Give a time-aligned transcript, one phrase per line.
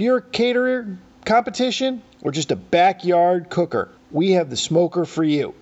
[0.00, 0.96] if you're a caterer,
[1.26, 5.54] competition, or just a backyard cooker, we have the smoker for you.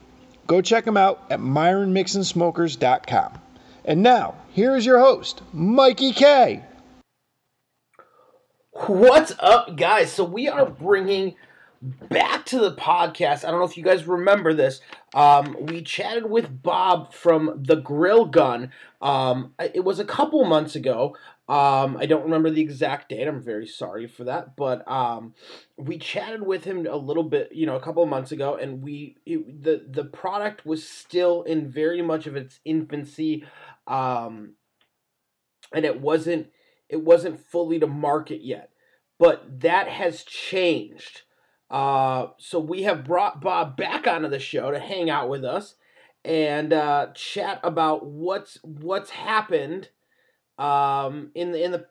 [0.46, 3.40] Go check them out at myronmixonsmokers.com.
[3.84, 6.62] And now, here is your host, Mikey K.
[8.86, 10.12] What's up, guys?
[10.12, 11.34] So we are bringing
[11.82, 13.44] back to the podcast.
[13.44, 14.80] I don't know if you guys remember this.
[15.14, 18.70] Um, we chatted with Bob from the Grill Gun.
[19.02, 21.16] Um, it was a couple months ago.
[21.48, 23.26] Um, I don't remember the exact date.
[23.26, 25.34] I'm very sorry for that, but um,
[25.78, 28.82] we chatted with him a little bit, you know, a couple of months ago, and
[28.82, 33.46] we it, the the product was still in very much of its infancy,
[33.86, 34.56] um,
[35.72, 36.48] and it wasn't
[36.90, 38.70] it wasn't fully to market yet,
[39.18, 41.22] but that has changed.
[41.70, 45.76] Uh, so we have brought Bob back onto the show to hang out with us
[46.26, 49.88] and uh, chat about what's what's happened
[50.58, 51.86] um, in the in the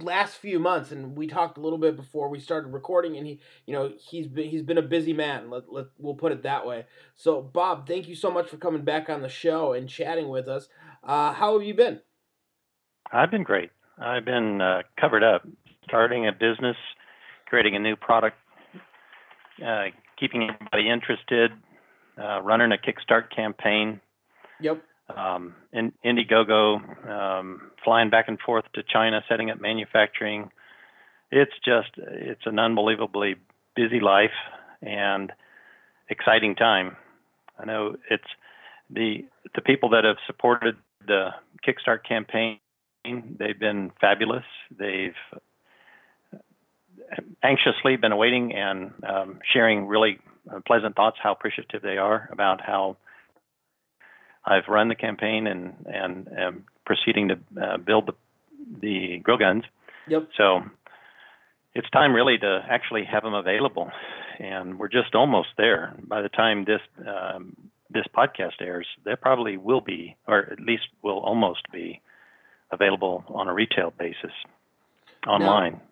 [0.00, 3.40] last few months, and we talked a little bit before we started recording, and he,
[3.66, 5.50] you know, he's been he's been a busy man.
[5.50, 6.86] Let, let we'll put it that way.
[7.16, 10.48] So, Bob, thank you so much for coming back on the show and chatting with
[10.48, 10.68] us.
[11.02, 12.00] Uh, how have you been?
[13.12, 13.70] I've been great.
[13.98, 15.46] I've been uh, covered up,
[15.84, 16.76] starting a business,
[17.46, 18.36] creating a new product,
[19.64, 19.86] uh,
[20.20, 21.52] keeping everybody interested,
[22.22, 24.00] uh, running a Kickstart campaign.
[24.60, 24.82] Yep
[25.14, 30.50] um, in Indiegogo, um, flying back and forth to China, setting up manufacturing.
[31.30, 33.36] It's just it's an unbelievably
[33.74, 34.30] busy life
[34.82, 35.32] and
[36.08, 36.96] exciting time.
[37.58, 38.24] I know it's
[38.90, 40.76] the the people that have supported
[41.06, 41.30] the
[41.66, 42.58] Kickstart campaign.
[43.04, 44.44] They've been fabulous.
[44.76, 45.14] They've
[47.42, 50.18] anxiously been awaiting and um, sharing really
[50.66, 52.96] pleasant thoughts, how appreciative they are about how
[54.44, 58.14] I've run the campaign and and am proceeding to uh, build the
[58.80, 59.64] the grill guns.
[60.08, 60.28] Yep.
[60.36, 60.62] So
[61.74, 63.90] it's time really to actually have them available,
[64.38, 65.94] and we're just almost there.
[66.02, 67.56] By the time this um,
[67.90, 72.00] this podcast airs, they probably will be, or at least will almost be,
[72.70, 74.32] available on a retail basis
[75.26, 75.72] online.
[75.72, 75.82] Now,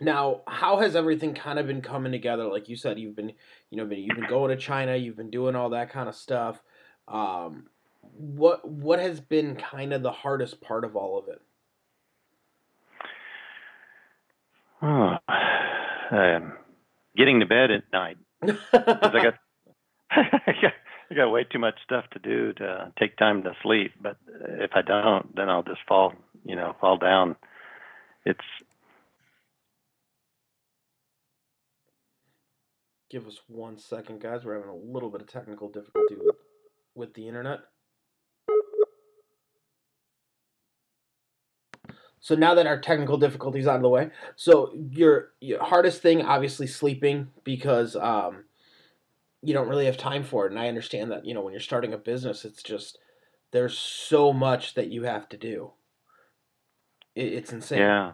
[0.00, 2.44] now, how has everything kind of been coming together?
[2.44, 3.32] Like you said, you've been,
[3.70, 6.62] you know, you've been going to China, you've been doing all that kind of stuff.
[7.08, 7.66] Um,
[8.16, 11.40] what what has been kind of the hardest part of all of it?
[14.82, 15.16] Oh,
[16.16, 16.52] um,
[17.16, 18.18] getting to bed at night.
[18.42, 19.34] I got,
[20.10, 20.72] I got
[21.10, 23.92] I got way too much stuff to do to take time to sleep.
[24.00, 24.16] But
[24.48, 27.36] if I don't, then I'll just fall, you know, fall down.
[28.24, 28.40] It's
[33.10, 34.44] give us one second, guys.
[34.44, 36.36] We're having a little bit of technical difficulty with
[36.94, 37.60] with the internet.
[42.20, 46.22] So now that our technical difficulties out of the way, so your, your hardest thing
[46.22, 48.44] obviously sleeping because um,
[49.42, 51.60] you don't really have time for it, and I understand that you know when you're
[51.60, 52.98] starting a business, it's just
[53.52, 55.72] there's so much that you have to do.
[57.14, 57.80] It, it's insane.
[57.80, 58.12] Yeah.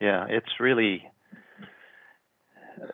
[0.00, 1.04] Yeah, it's really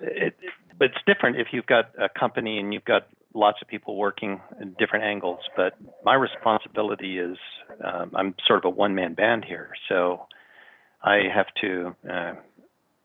[0.01, 3.69] it, it, but it's different if you've got a company and you've got lots of
[3.69, 5.75] people working in different angles, but
[6.05, 7.37] my responsibility is
[7.85, 9.71] um, I'm sort of a one man band here.
[9.89, 10.27] So
[11.03, 12.35] I have to uh,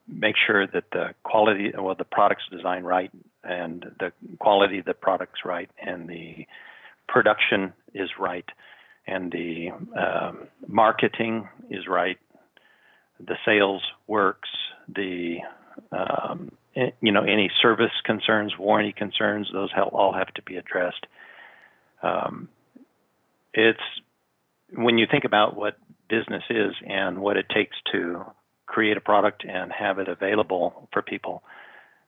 [0.08, 3.10] make sure that the quality, well, the product's designed right
[3.42, 6.46] and the quality of the product's right and the
[7.08, 8.48] production is right
[9.06, 12.18] and the um, marketing is right,
[13.18, 14.48] the sales works,
[14.94, 15.38] the
[15.92, 21.06] um, you know any service concerns, warranty concerns, those all have to be addressed.
[22.02, 22.48] Um,
[23.52, 23.80] it's
[24.72, 25.76] when you think about what
[26.08, 28.24] business is and what it takes to
[28.66, 31.42] create a product and have it available for people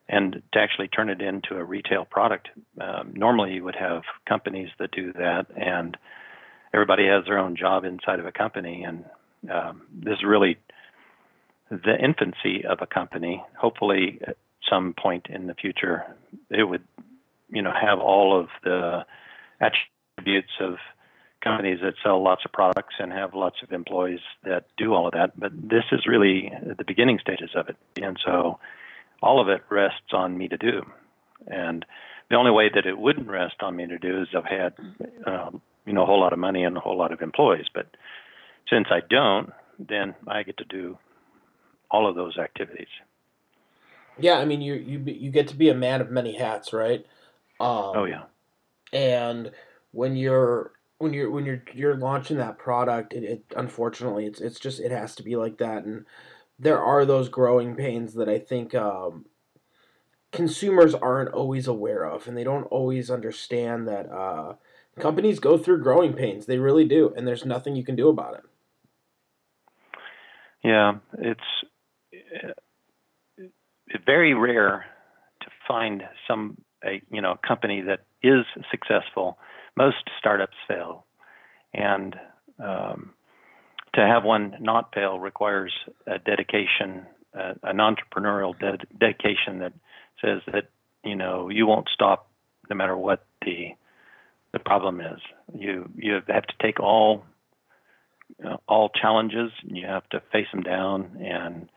[0.07, 2.49] and to actually turn it into a retail product.
[2.79, 5.97] Um, normally, you would have companies that do that, and
[6.73, 8.83] everybody has their own job inside of a company.
[8.83, 9.05] And
[9.49, 10.57] um, this is really
[11.69, 13.43] the infancy of a company.
[13.57, 14.19] Hopefully,
[14.73, 16.03] some point in the future,
[16.49, 16.83] it would,
[17.51, 19.05] you know, have all of the
[19.61, 20.75] attributes of
[21.43, 25.13] companies that sell lots of products and have lots of employees that do all of
[25.13, 25.37] that.
[25.37, 28.59] But this is really the beginning stages of it, and so
[29.21, 30.81] all of it rests on me to do.
[31.47, 31.85] And
[32.29, 34.73] the only way that it wouldn't rest on me to do is I've had,
[35.25, 37.65] um, you know, a whole lot of money and a whole lot of employees.
[37.73, 37.87] But
[38.69, 40.97] since I don't, then I get to do
[41.91, 42.87] all of those activities.
[44.17, 47.05] Yeah, I mean, you you you get to be a man of many hats, right?
[47.59, 48.23] Um, oh yeah.
[48.91, 49.51] And
[49.91, 54.59] when you're when you're when you're you're launching that product, it, it unfortunately it's it's
[54.59, 56.05] just it has to be like that, and
[56.59, 59.25] there are those growing pains that I think um,
[60.31, 64.53] consumers aren't always aware of, and they don't always understand that uh,
[64.99, 66.45] companies go through growing pains.
[66.45, 68.43] They really do, and there's nothing you can do about it.
[70.63, 71.41] Yeah, it's
[72.11, 72.59] it's
[74.05, 74.85] very rare
[75.41, 79.37] to find some a you know a company that is successful.
[79.75, 81.05] Most startups fail,
[81.73, 82.15] and
[82.59, 83.11] um,
[83.95, 85.73] to have one not fail requires
[86.07, 87.05] a dedication,
[87.37, 89.73] uh, an entrepreneurial ded- dedication that
[90.21, 90.69] says that
[91.03, 92.29] you know you won't stop
[92.69, 93.69] no matter what the
[94.51, 95.19] the problem is.
[95.57, 97.25] You you have to take all
[98.43, 99.51] uh, all challenges.
[99.67, 101.69] And you have to face them down and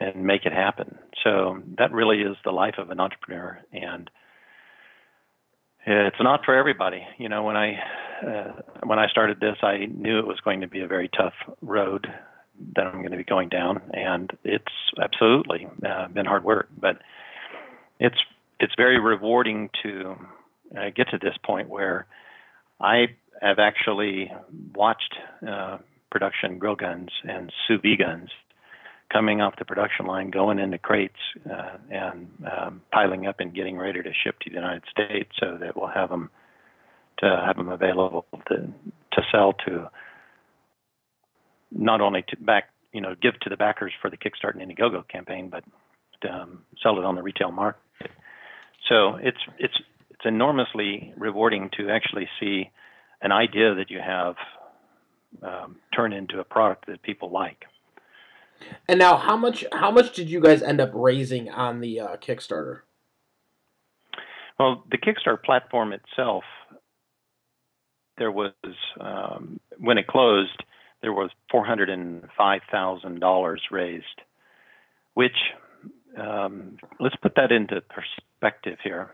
[0.00, 0.98] and make it happen.
[1.22, 4.10] So that really is the life of an entrepreneur, and
[5.86, 7.06] it's not for everybody.
[7.18, 7.74] You know, when I
[8.26, 8.52] uh,
[8.84, 12.06] when I started this, I knew it was going to be a very tough road
[12.76, 14.64] that I'm going to be going down, and it's
[15.00, 16.98] absolutely uh, been hard work, but
[17.98, 18.18] it's
[18.58, 20.16] it's very rewarding to
[20.76, 22.06] uh, get to this point where
[22.80, 23.06] I
[23.40, 24.30] have actually
[24.74, 25.14] watched
[25.46, 25.78] uh,
[26.10, 28.30] production grill guns and sous vide guns
[29.12, 31.18] coming off the production line, going into crates,
[31.50, 35.58] uh, and um, piling up and getting ready to ship to the United States, so
[35.60, 36.30] that we'll have them
[37.18, 38.56] to have them available to
[39.12, 39.90] to sell to
[41.70, 45.06] not only to back you know give to the backers for the Kickstart and Indiegogo
[45.08, 45.64] campaign, but
[46.28, 47.80] um, sell it on the retail market.
[48.88, 49.78] So it's it's
[50.10, 52.70] it's enormously rewarding to actually see
[53.22, 54.36] an idea that you have
[55.42, 57.64] um, turn into a product that people like.
[58.88, 62.16] And now, how much how much did you guys end up raising on the uh,
[62.16, 62.80] Kickstarter?
[64.58, 66.44] Well, the Kickstarter platform itself,
[68.18, 68.52] there was
[69.00, 70.62] um, when it closed,
[71.02, 74.04] there was four hundred and five thousand dollars raised,
[75.14, 75.36] which
[76.18, 79.10] um, let's put that into perspective here.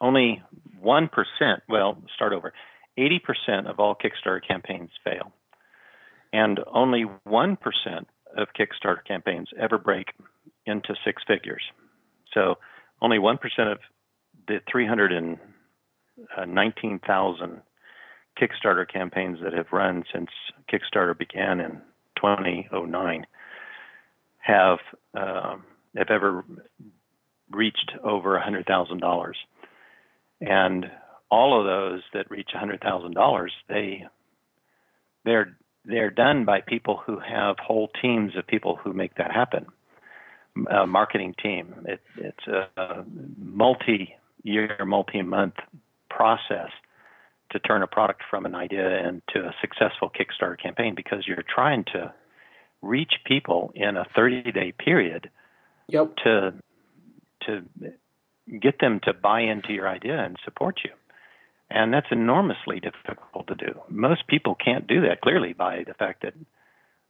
[0.00, 0.42] Only
[0.80, 1.62] one percent.
[1.68, 2.52] Well, start over.
[2.96, 5.32] Eighty percent of all Kickstarter campaigns fail
[6.32, 7.58] and only 1%
[8.36, 10.08] of Kickstarter campaigns ever break
[10.66, 11.62] into six figures.
[12.32, 12.56] So
[13.00, 13.38] only 1%
[13.70, 13.78] of
[14.48, 17.62] the 319,000
[18.40, 20.30] Kickstarter campaigns that have run since
[20.72, 21.82] Kickstarter began in
[22.16, 23.26] 2009
[24.38, 24.78] have
[25.14, 25.56] uh,
[25.94, 26.42] have ever
[27.50, 29.32] reached over $100,000.
[30.40, 30.90] And
[31.30, 34.06] all of those that reach $100,000, they
[35.24, 39.66] they're they're done by people who have whole teams of people who make that happen.
[40.70, 41.74] A marketing team.
[41.86, 43.04] It, it's a
[43.38, 45.54] multi-year, multi-month
[46.10, 46.68] process
[47.52, 51.84] to turn a product from an idea into a successful Kickstarter campaign because you're trying
[51.92, 52.12] to
[52.82, 55.30] reach people in a 30-day period
[55.88, 56.14] yep.
[56.24, 56.54] to
[57.46, 57.62] to
[58.60, 60.90] get them to buy into your idea and support you.
[61.74, 63.80] And that's enormously difficult to do.
[63.88, 66.34] Most people can't do that clearly by the fact that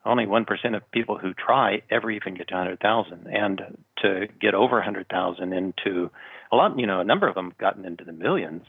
[0.04, 3.26] only 1% of people who try ever even get to 100,000.
[3.26, 3.61] And
[4.02, 6.11] to get over 100,000 into
[6.50, 8.62] a lot, you know, a number of them have gotten into the millions.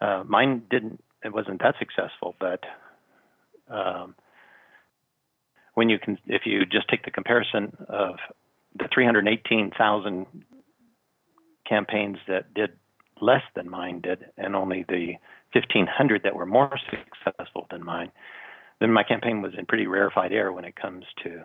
[0.00, 2.60] Uh, mine didn't, it wasn't that successful, but
[3.68, 4.14] um,
[5.74, 8.16] when you can, if you just take the comparison of
[8.76, 10.26] the 318,000
[11.68, 12.70] campaigns that did
[13.20, 15.14] less than mine did, and only the
[15.52, 18.10] 1,500 that were more successful than mine,
[18.80, 21.44] then my campaign was in pretty rarefied air when it comes to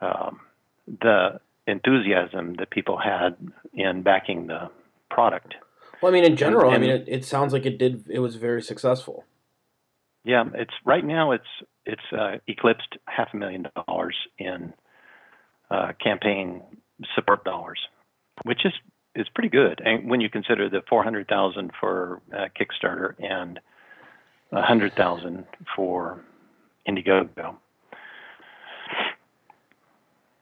[0.00, 0.40] um,
[0.86, 3.36] the enthusiasm that people had
[3.74, 4.70] in backing the
[5.10, 5.54] product.
[6.02, 8.04] Well, I mean, in general, and, and, I mean, it, it, sounds like it did.
[8.08, 9.24] It was very successful.
[10.24, 11.32] Yeah, it's right now.
[11.32, 11.44] It's
[11.84, 14.72] it's uh, eclipsed half a million dollars in
[15.70, 16.62] uh, campaign
[17.14, 17.80] support dollars,
[18.44, 18.72] which is
[19.18, 19.82] is pretty good.
[19.84, 23.58] And when you consider the 400,000 for uh, Kickstarter and
[24.50, 25.44] 100,000
[25.74, 26.20] for
[26.88, 27.56] Indiegogo.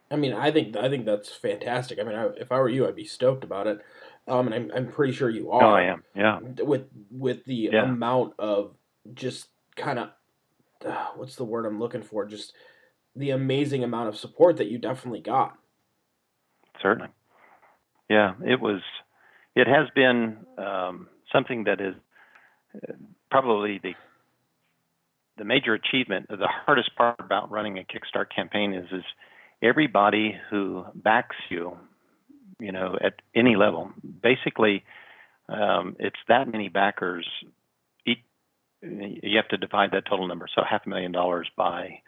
[0.09, 1.99] I mean, I think I think that's fantastic.
[1.99, 3.81] I mean, I, if I were you, I'd be stoked about it.
[4.29, 5.65] Um, and I'm, I'm pretty sure you are.
[5.65, 6.05] Oh, I am.
[6.15, 6.39] Yeah.
[6.39, 7.83] With with the Yeah.
[7.85, 8.77] amount of
[9.15, 10.11] just kind of
[10.85, 12.25] uh, what's the word I'm looking for?
[12.25, 12.53] Just
[13.17, 15.59] the amazing amount of support that you definitely got.
[16.81, 17.09] Certainly.
[18.09, 18.81] Yeah, it was.
[19.55, 21.95] It has been um, something that is
[22.77, 22.93] uh,
[23.31, 23.95] probably the
[25.39, 26.27] the major achievement.
[26.29, 29.05] The hardest part about running a Kickstart campaign is is
[29.63, 31.77] everybody who backs you,
[32.61, 33.91] you know, at any level.
[34.23, 34.85] Basically,
[35.49, 37.27] um, it's that many backers.
[38.83, 40.47] You have to divide that total number.
[40.55, 42.01] So half a million dollars by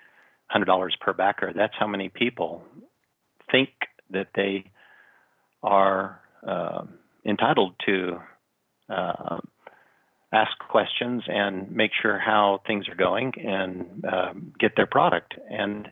[0.49, 1.53] hundred dollars per backer.
[1.55, 2.63] That's how many people
[3.51, 3.71] think
[4.11, 4.65] that they
[5.63, 8.19] are um entitled to
[8.89, 9.39] uh,
[10.33, 15.35] ask questions and make sure how things are going and um, get their product.
[15.51, 15.89] And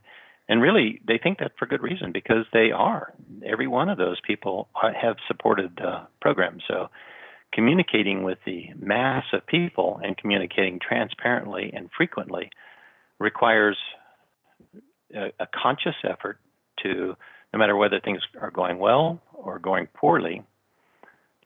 [0.48, 3.12] and really they think that for good reason because they are.
[3.44, 6.58] Every one of those people have supported the program.
[6.68, 6.88] So
[7.52, 12.50] communicating with the mass of people and communicating transparently and frequently
[13.18, 13.78] requires
[15.14, 16.38] a, a conscious effort
[16.82, 17.16] to
[17.56, 20.42] no matter whether things are going well or going poorly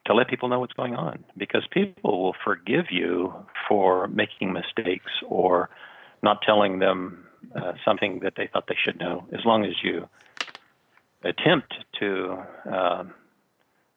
[0.06, 3.32] to let people know what's going on because people will forgive you
[3.68, 5.70] for making mistakes or
[6.20, 7.24] not telling them
[7.54, 10.08] uh, something that they thought they should know as long as you
[11.22, 13.14] attempt to um,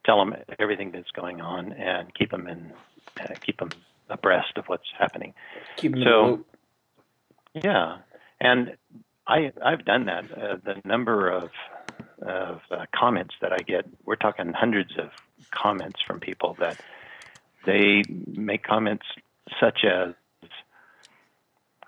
[0.06, 2.72] tell them everything that's going on and keep them in
[3.20, 3.70] uh, keep them
[4.08, 5.34] abreast of what's happening
[5.78, 6.46] Keep them in So- the loop.
[7.64, 7.96] yeah,
[8.40, 8.76] and
[9.26, 10.24] I I've done that.
[10.30, 11.48] Uh, the number of
[12.24, 15.10] of uh, comments that I get, we're talking hundreds of
[15.50, 16.80] comments from people that
[17.66, 19.04] they make comments
[19.60, 20.14] such as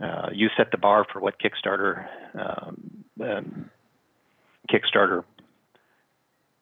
[0.00, 3.71] uh, you set the bar for what Kickstarter um, um,
[4.71, 5.25] Kickstarter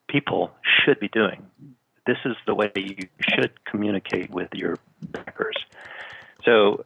[0.08, 1.46] people should be doing.
[2.06, 5.56] This is the way you should communicate with your backers.
[6.44, 6.84] So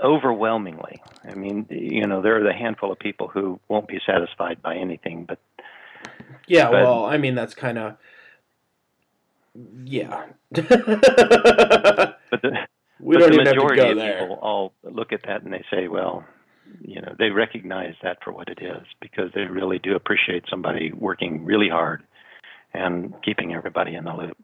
[0.00, 1.00] overwhelmingly.
[1.24, 4.76] I mean, you know, there are the handful of people who won't be satisfied by
[4.76, 5.38] anything, but
[6.46, 7.96] Yeah, but- well, I mean that's kind of
[9.84, 10.26] yeah.
[10.50, 12.14] but the,
[13.00, 14.20] we but don't the even have to majority go of there.
[14.20, 16.24] people all look at that and they say, well,
[16.80, 20.92] you know, they recognize that for what it is because they really do appreciate somebody
[20.92, 22.02] working really hard
[22.74, 24.36] and keeping everybody in the loop.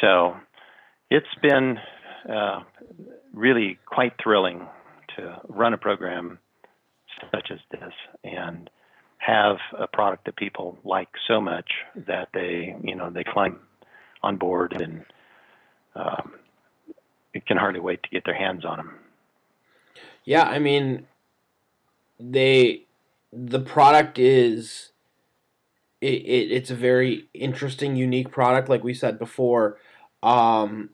[0.00, 0.36] So
[1.10, 1.78] it's been
[2.30, 2.60] uh,
[3.32, 4.66] really quite thrilling
[5.16, 6.38] to run a program
[7.30, 7.92] such as this
[8.24, 8.68] and
[9.24, 13.58] have a product that people like so much that they, you know, they climb
[14.22, 15.04] on board and
[15.94, 16.32] um,
[17.46, 18.98] can hardly wait to get their hands on them.
[20.24, 21.06] Yeah, I mean,
[22.20, 22.84] they
[23.32, 24.92] the product is
[26.00, 29.78] it, it it's a very interesting, unique product, like we said before.
[30.22, 30.90] Um,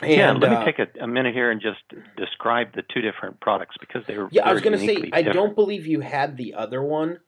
[0.00, 1.80] and, yeah, let uh, me take a, a minute here and just
[2.16, 5.46] describe the two different products because they're yeah, I was gonna say uniquely I different.
[5.48, 7.18] don't believe you had the other one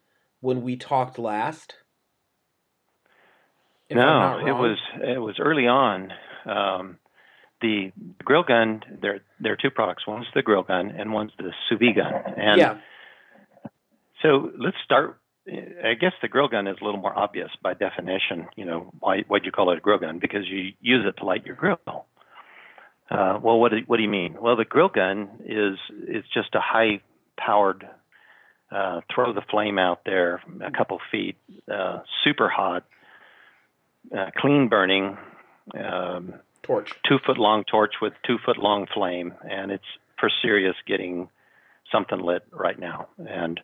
[0.41, 1.75] when we talked last.
[3.91, 6.13] No, it was it was early on.
[6.47, 6.99] Um,
[7.61, 7.93] the
[8.25, 8.83] grill gun.
[9.01, 10.07] There there are two products.
[10.07, 12.13] One's the grill gun and one's the sous vide gun.
[12.37, 12.79] And yeah,
[14.23, 15.19] So let's start.
[15.47, 18.49] I guess the grill gun is a little more obvious by definition.
[18.57, 20.19] You know why why'd you call it a grill gun?
[20.19, 21.79] Because you use it to light your grill.
[23.11, 24.37] Uh, well, what do, what do you mean?
[24.41, 27.01] Well, the grill gun is is just a high
[27.37, 27.89] powered.
[28.71, 31.37] Uh, throw the flame out there a couple feet,
[31.73, 32.85] uh, super hot,
[34.17, 35.17] uh, clean burning,
[35.79, 36.93] um, torch.
[37.07, 39.85] two foot long torch with two foot long flame, and it's
[40.19, 41.29] for serious getting
[41.93, 43.07] something lit right now.
[43.19, 43.61] And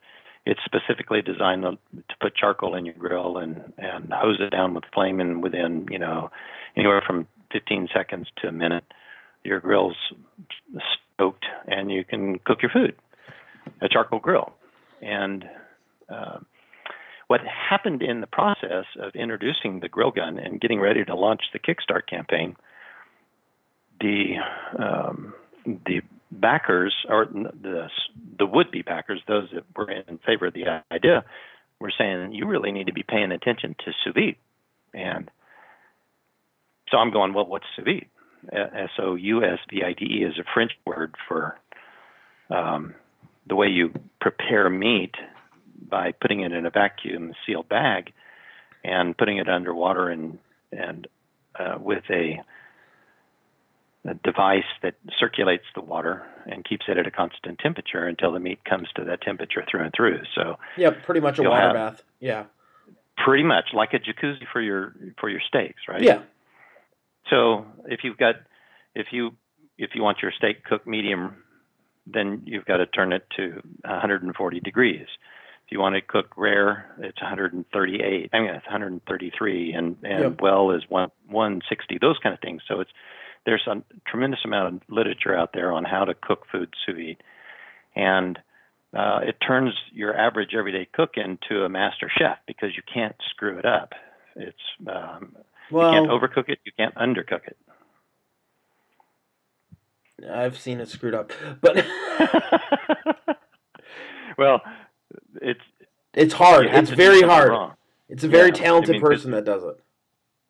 [0.47, 4.75] it's specifically designed to, to put charcoal in your grill and and hose it down
[4.75, 6.30] with flame, and within you know
[6.76, 8.85] anywhere from 15 seconds to a minute,
[9.44, 9.97] your grill's
[11.14, 12.94] stoked, and you can cook your food.
[13.82, 14.52] A charcoal grill,
[15.02, 15.44] and
[16.09, 16.38] uh,
[17.26, 21.42] what happened in the process of introducing the grill gun and getting ready to launch
[21.52, 22.56] the Kickstart campaign
[24.00, 24.37] the
[24.78, 27.88] um, the backers or the
[28.38, 31.25] the would be backers, those that were in favor of the idea,
[31.78, 34.37] were saying you really need to be paying attention to sous vide,
[34.94, 35.30] and
[36.90, 38.06] so I'm going, well, what's sous vide?
[38.52, 41.59] S O U S V I D E is a French word for
[42.50, 42.94] um,
[43.47, 45.14] the way you prepare meat
[45.88, 48.12] by putting it in a vacuum sealed bag
[48.85, 50.38] and putting it under water and
[50.73, 51.06] and
[51.59, 52.40] uh, with a
[54.06, 58.40] a device that circulates the water and keeps it at a constant temperature until the
[58.40, 60.20] meat comes to that temperature through and through.
[60.35, 62.02] So Yeah, pretty much a water bath.
[62.18, 62.44] Yeah,
[63.23, 66.02] Pretty much like a jacuzzi for your for your steaks, right?
[66.02, 66.23] Yeah.
[67.29, 68.37] So if you've got
[68.95, 69.33] if you
[69.79, 71.37] if you want your steak cooked medium,
[72.07, 75.07] then you've got to turn it to 140 degrees.
[75.67, 78.31] If you want it cooked rare, it's 138.
[78.33, 80.41] I mean, it's 133, and and Yep.
[80.41, 81.99] well is one 160.
[82.00, 82.62] Those kind of things.
[82.67, 82.91] So it's
[83.47, 87.23] there's a tremendous amount of literature out there on how to cook food sous vide,
[87.95, 88.39] and
[88.97, 93.57] uh, it turns your average everyday cook into a master chef because you can't screw
[93.57, 93.93] it up.
[94.37, 94.59] It's
[94.89, 95.37] um,
[95.71, 97.57] Well, you can't overcook it, you can't undercook it.
[100.31, 101.77] I've seen it screwed up, but
[104.39, 104.61] well,
[105.41, 105.61] it's
[106.15, 106.67] it's hard.
[106.67, 107.73] It's very hard.
[108.09, 109.81] It's a very Yeah, I talented mean, person that does it.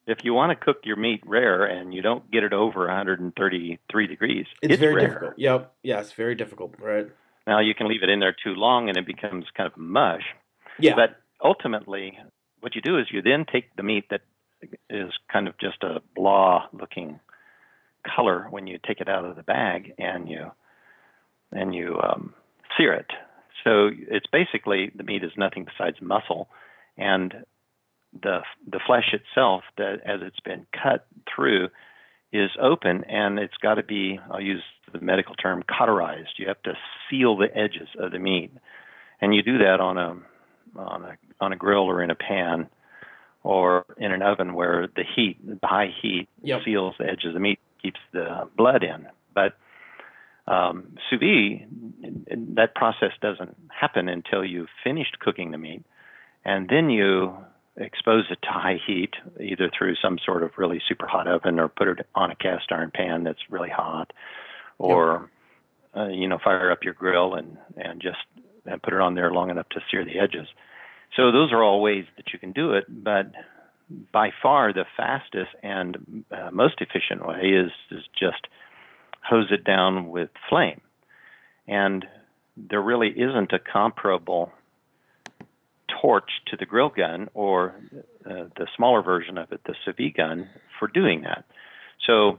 [0.06, 4.06] If you want to cook your meat rare and you don't get it over 133
[4.06, 5.06] degrees, It's, very rare.
[5.08, 5.34] difficult.
[5.36, 5.72] Yep.
[5.82, 6.74] Yes, very difficult.
[6.80, 7.08] Right.
[7.46, 10.22] Now you can leave it in there too long and it becomes kind of mush.
[10.80, 10.94] Yeah.
[10.96, 12.18] But ultimately,
[12.60, 14.22] what you do is you then take the meat that
[14.88, 17.20] is kind of just a blah looking
[18.14, 20.50] color when you take it out of the bag and you
[21.52, 22.34] and you um,
[22.76, 23.10] sear it.
[23.64, 26.48] So it's basically the meat is nothing besides muscle,
[26.96, 27.44] and
[28.22, 28.40] the
[28.70, 31.68] the flesh itself that as it's been cut through
[32.32, 34.62] is open and it's got to be I'll use
[34.92, 36.38] the medical term cauterized.
[36.38, 36.74] You have to
[37.08, 38.52] seal the edges of the meat,
[39.20, 40.16] and you do that on a
[40.76, 42.68] on a on a grill or in a pan
[43.42, 46.60] or in an oven where the heat, the high heat, Yep.
[46.64, 49.06] seals the edges of the meat, keeps the blood in.
[49.34, 49.54] But
[50.46, 51.66] um, sous vide,
[52.56, 55.84] that process doesn't happen until you've finished cooking the meat,
[56.44, 57.36] and then you
[57.76, 61.68] expose it to high heat, either through some sort of really super hot oven or
[61.68, 64.12] put it on a cast iron pan that's really hot,
[64.78, 65.30] or
[65.96, 68.18] uh, you know fire up your grill and and just
[68.66, 70.48] and put it on there long enough to sear the edges.
[71.16, 73.32] So those are all ways that you can do it, but
[74.12, 78.46] by far the fastest and uh, most efficient way is is just
[79.22, 80.80] hose it down with flame.
[81.66, 82.06] And
[82.56, 84.52] there really isn't a comparable
[86.00, 87.74] torch to the grill gun or
[88.24, 91.44] uh, the smaller version of it, the sous gun, for doing that.
[92.06, 92.38] So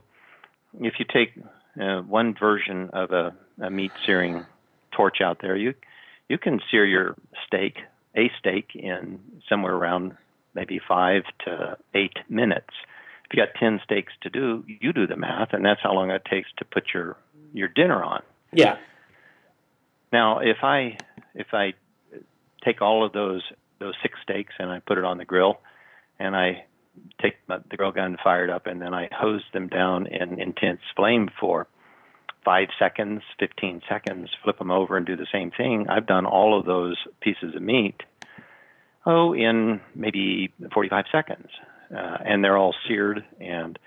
[0.80, 1.30] if you take
[1.80, 4.44] uh, one version of a, a meat searing
[4.92, 5.74] torch out there, you
[6.28, 7.14] you can sear your
[7.46, 7.76] steak,
[8.16, 10.16] a steak, in somewhere around
[10.54, 12.70] maybe five to eight minutes.
[13.24, 16.10] If you got ten steaks to do, you do the math, and that's how long
[16.10, 17.16] it takes to put your
[17.54, 18.22] your dinner on.
[18.52, 18.76] Yeah.
[20.12, 20.98] Now, if I
[21.34, 21.74] if I
[22.64, 23.42] take all of those
[23.78, 25.60] those six steaks and I put it on the grill,
[26.18, 26.64] and I
[27.20, 30.80] take my, the grill gun fired up, and then I hose them down in intense
[30.94, 31.66] flame for
[32.44, 35.86] five seconds, fifteen seconds, flip them over and do the same thing.
[35.88, 38.02] I've done all of those pieces of meat,
[39.06, 41.48] oh, in maybe 45 seconds,
[41.94, 43.78] uh, and they're all seared and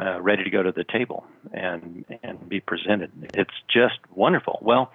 [0.00, 3.10] uh, ready to go to the table and and be presented.
[3.34, 4.58] It's just wonderful.
[4.62, 4.92] Well,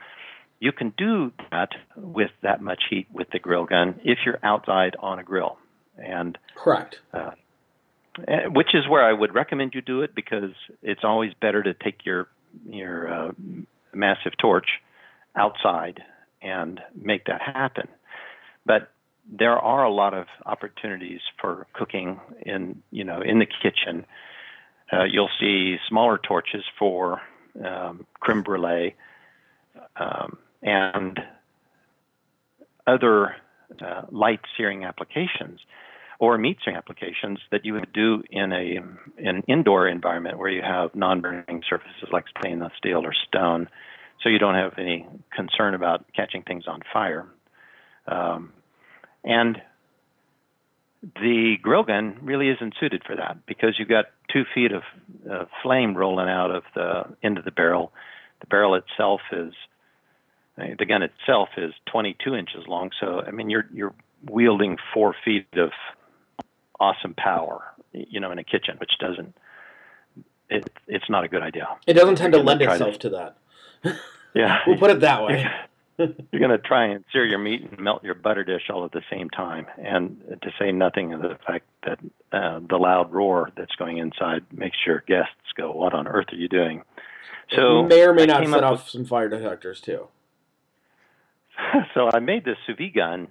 [0.59, 4.95] you can do that with that much heat with the grill gun if you're outside
[4.99, 5.57] on a grill,
[5.97, 7.01] and Correct.
[7.13, 7.31] uh,
[8.27, 10.51] eh, which is where I would recommend you do it because
[10.81, 12.29] it's always better to take your
[12.65, 13.31] your uh,
[13.93, 14.67] massive torch
[15.35, 16.01] outside
[16.41, 17.87] and make that happen.
[18.65, 18.91] But
[19.31, 24.05] there are a lot of opportunities for cooking in you know in the kitchen.
[24.91, 27.21] Uh, you'll see smaller torches for
[27.63, 28.95] um, creme brulee
[29.95, 31.19] um, and
[32.85, 33.35] other
[33.83, 35.59] uh, light searing applications
[36.23, 38.79] or meat applications that you would do in a
[39.17, 43.67] an indoor environment where you have non-burning surfaces like stainless steel or stone,
[44.21, 45.05] so you don't have any
[45.35, 47.27] concern about catching things on fire.
[48.07, 48.53] Um,
[49.25, 49.61] and
[51.01, 54.83] the grill gun really isn't suited for that because you've got two feet of
[55.29, 57.91] uh, flame rolling out of the end of the barrel.
[58.39, 59.53] The barrel itself is
[60.55, 63.93] the gun itself is 22 inches long, so I mean you're you're
[64.25, 65.71] wielding four feet of
[66.83, 69.33] awesome power, you know, in a kitchen, which doesn't
[70.49, 71.67] it it's not a good idea.
[71.87, 73.37] It doesn't tend to lend itself to that.
[74.33, 75.47] Yeah, We'll put it that way.
[75.97, 78.91] you're going to try and sear your meat and melt your butter dish all at
[78.91, 81.99] the same time, and to say nothing of the fact that
[82.31, 86.35] uh, the loud roar that's going inside makes your guests go, "What on earth are
[86.35, 86.83] you doing?"
[87.55, 90.07] So may or may I not set off some fire detectors too.
[91.93, 93.27] so I made this sous vide gun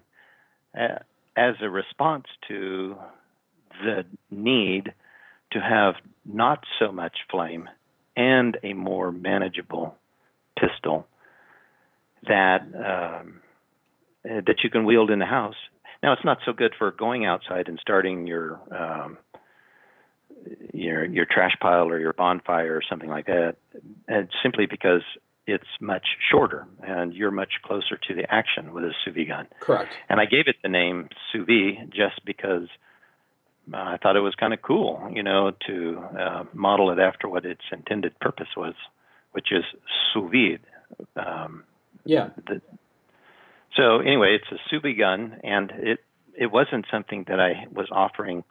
[0.79, 0.99] uh,
[1.37, 2.97] as a response to
[3.83, 4.93] the need
[5.53, 7.69] to have not so much flame
[8.17, 9.97] and a more manageable
[10.59, 11.07] pistol
[12.27, 13.41] that um,
[14.25, 15.57] uh, that you can wield in the house
[16.03, 19.19] Now it's not so good for going outside and starting your um,
[20.73, 23.57] your your trash pile or your bonfire or something like that,
[24.09, 25.03] and simply because
[25.47, 29.47] it's much shorter and you're much closer to the action with a sous vide gun.
[29.61, 29.93] Correct.
[30.09, 32.69] And I gave it the name sous vide just because
[33.73, 37.45] I thought it was kind of cool, you know, to uh, model it after what
[37.45, 38.75] its intended purpose was,
[39.33, 39.65] which is
[40.13, 40.61] sous vide.
[41.17, 41.65] Um,
[42.05, 42.31] yeah.
[42.47, 42.61] The,
[43.77, 46.01] so anyway, it's a sous vide gun, and it
[46.37, 48.43] it wasn't something that I was offering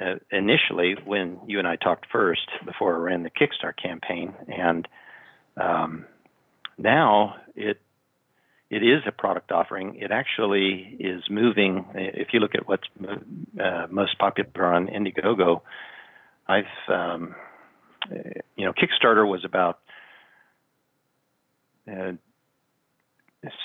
[0.00, 4.88] uh, initially when you and I talked first before I ran the Kickstarter campaign, and
[5.56, 6.06] um,
[6.78, 7.80] now it
[8.72, 9.96] it is a product offering.
[9.96, 11.84] It actually is moving.
[11.94, 15.60] If you look at what's uh, most popular on Indiegogo,
[16.48, 17.34] I've um,
[18.56, 19.78] you know Kickstarter was about
[21.86, 22.12] uh,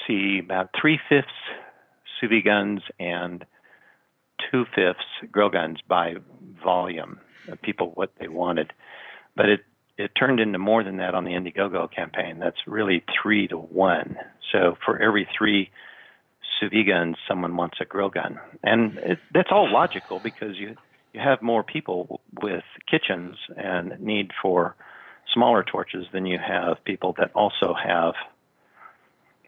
[0.06, 1.30] see about three fifths
[2.20, 3.46] sous vide guns and
[4.52, 6.16] two fifths grill guns by
[6.62, 8.74] volume of people what they wanted,
[9.38, 9.62] but it
[9.98, 12.40] it turned into more than that on the Indiegogo campaign.
[12.40, 14.18] That's really three to one.
[14.52, 15.70] So for every three
[16.60, 20.76] sous vide guns, someone wants a grill gun, and it, that's all logical because you
[21.14, 24.76] you have more people with kitchens and need for
[25.34, 28.14] smaller torches than you have people that also have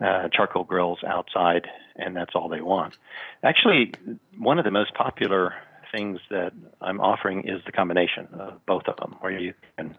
[0.02, 2.98] uh, charcoal grills outside, and that's all they want.
[3.44, 3.94] Actually,
[4.38, 5.54] one of the most popular
[5.92, 9.96] things that I'm offering is the combination of both of them, where you can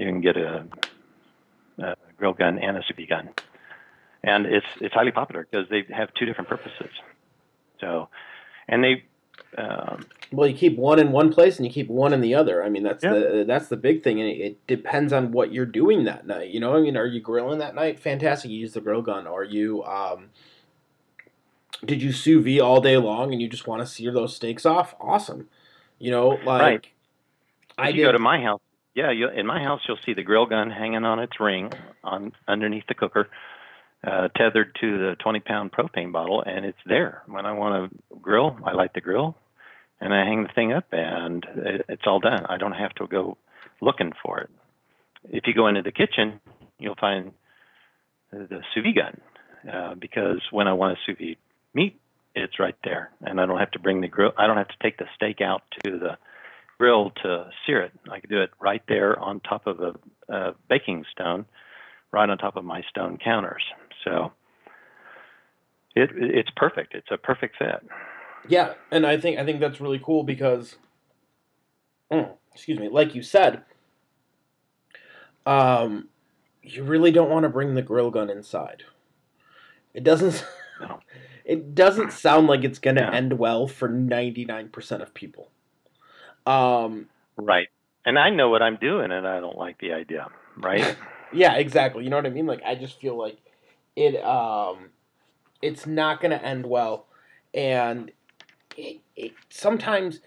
[0.00, 0.64] you can get a,
[1.78, 3.28] a grill gun and a sous vide gun,
[4.22, 6.90] and it's it's highly popular because they have two different purposes.
[7.80, 8.08] So,
[8.68, 9.04] and they
[9.56, 12.62] um, well, you keep one in one place and you keep one in the other.
[12.62, 13.14] I mean, that's yeah.
[13.14, 16.50] the that's the big thing, and it, it, depends on what you're doing that night.
[16.50, 17.98] You know, I mean, are you grilling that night?
[17.98, 19.26] Fantastic, you use the grill gun.
[19.26, 19.82] Are you?
[19.84, 20.30] Um,
[21.84, 24.66] did you sous vide all day long and you just want to sear those steaks
[24.66, 24.94] off?
[25.00, 25.48] Awesome.
[25.98, 26.86] You know, like right.
[27.78, 28.60] I you did, go to my house.
[28.94, 31.72] Yeah, you, in my house, you'll see the grill gun hanging on its ring
[32.02, 33.28] on underneath the cooker
[34.04, 37.22] uh, tethered to the 20 pound propane bottle, and it's there.
[37.26, 39.36] When I want to grill, I light the grill,
[40.00, 42.46] and I hang the thing up, and it, it's all done.
[42.46, 43.36] I don't have to go
[43.80, 44.50] looking for it.
[45.28, 46.40] If you go into the kitchen,
[46.78, 47.32] you'll find
[48.32, 49.20] the sous vide gun
[49.72, 51.36] uh, because when I want to sous vide
[51.74, 52.00] meat,
[52.34, 54.32] it's right there, and I don't have to bring the grill.
[54.38, 56.16] I don't have to take the steak out to the
[56.80, 57.92] grill to sear it.
[58.10, 61.44] I can do it right there on top of a, a baking stone,
[62.10, 63.62] right on top of my stone counters.
[64.02, 64.32] So
[65.94, 66.94] it it's perfect.
[66.94, 67.86] It's a perfect fit.
[68.48, 70.76] Yeah, and I think I think that's really cool because,
[72.10, 73.62] mm, excuse me, like you said,
[75.44, 76.08] um,
[76.62, 78.84] you really don't want to bring the grill gun inside.
[79.92, 80.46] It doesn't.
[80.80, 81.00] No.
[81.42, 83.12] It doesn't sound like it's going to yeah.
[83.12, 85.50] end well for ninety nine percent of people.
[86.46, 87.68] Um, right,
[88.04, 90.28] and I know what I'm doing, and I don't like the idea.
[90.56, 90.96] Right.
[91.32, 92.04] yeah, exactly.
[92.04, 92.46] You know what I mean?
[92.46, 93.38] Like I just feel like
[93.96, 94.90] it um
[95.62, 97.06] it's not going to end well
[97.52, 98.10] and
[98.76, 100.20] it, it, sometimes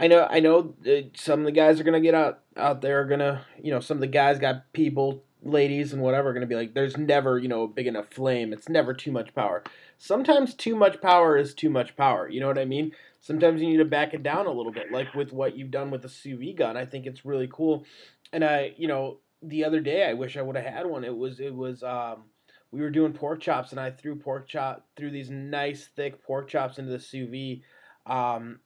[0.00, 0.74] I know I know
[1.14, 3.70] some of the guys are going to get out out there are going to, you
[3.70, 6.74] know, some of the guys got people, ladies and whatever are going to be like
[6.74, 8.52] there's never, you know, a big enough flame.
[8.52, 9.62] It's never too much power.
[9.98, 12.28] Sometimes too much power is too much power.
[12.28, 12.92] You know what I mean?
[13.20, 15.90] Sometimes you need to back it down a little bit like with what you've done
[15.90, 16.76] with the sous vide gun.
[16.76, 17.84] I think it's really cool.
[18.32, 21.04] And I, you know, the other day I wish I would have had one.
[21.04, 22.24] It was it was um
[22.70, 26.48] we were doing pork chops, and I threw pork chop threw these nice thick pork
[26.48, 27.62] chops into the sous vide.
[28.06, 28.60] Um,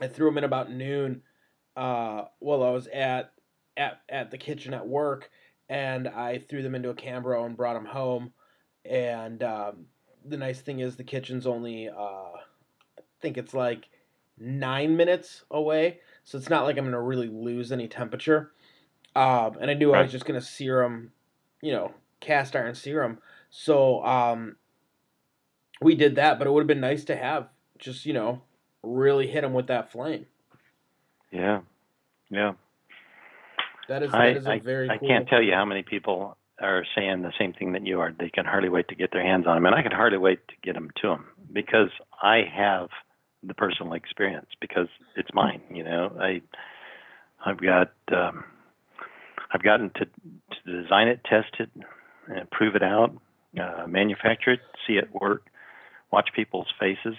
[0.00, 1.22] I threw them in about noon
[1.76, 3.32] uh, while I was at
[3.76, 5.30] at at the kitchen at work,
[5.68, 8.32] and I threw them into a Cambro and brought them home.
[8.84, 9.86] And um,
[10.24, 11.92] the nice thing is the kitchen's only uh,
[12.36, 13.88] I think it's like
[14.38, 18.52] nine minutes away, so it's not like I'm gonna really lose any temperature.
[19.16, 20.00] Um, and I knew right.
[20.00, 21.12] I was just gonna sear them,
[21.62, 23.18] you know, cast iron serum.
[23.50, 24.56] So um,
[25.80, 27.48] we did that, but it would have been nice to have
[27.78, 28.42] just you know
[28.82, 30.26] really hit them with that flame.
[31.30, 31.60] Yeah,
[32.30, 32.52] yeah.
[33.88, 34.90] That is, I, that is a very.
[34.90, 35.08] I, cool...
[35.08, 38.12] Can't tell you how many people are saying the same thing that you are.
[38.18, 40.46] They can hardly wait to get their hands on them, and I can hardly wait
[40.48, 41.90] to get them to them because
[42.22, 42.88] I have
[43.42, 45.60] the personal experience because it's mine.
[45.70, 46.40] You know, I
[47.44, 48.44] I've got um,
[49.52, 51.70] I've gotten to to design it, test it,
[52.28, 53.14] and prove it out,
[53.60, 55.46] uh, manufacture it, see it work,
[56.10, 57.16] watch people's faces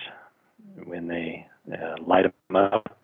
[0.86, 2.98] when they uh, light them up,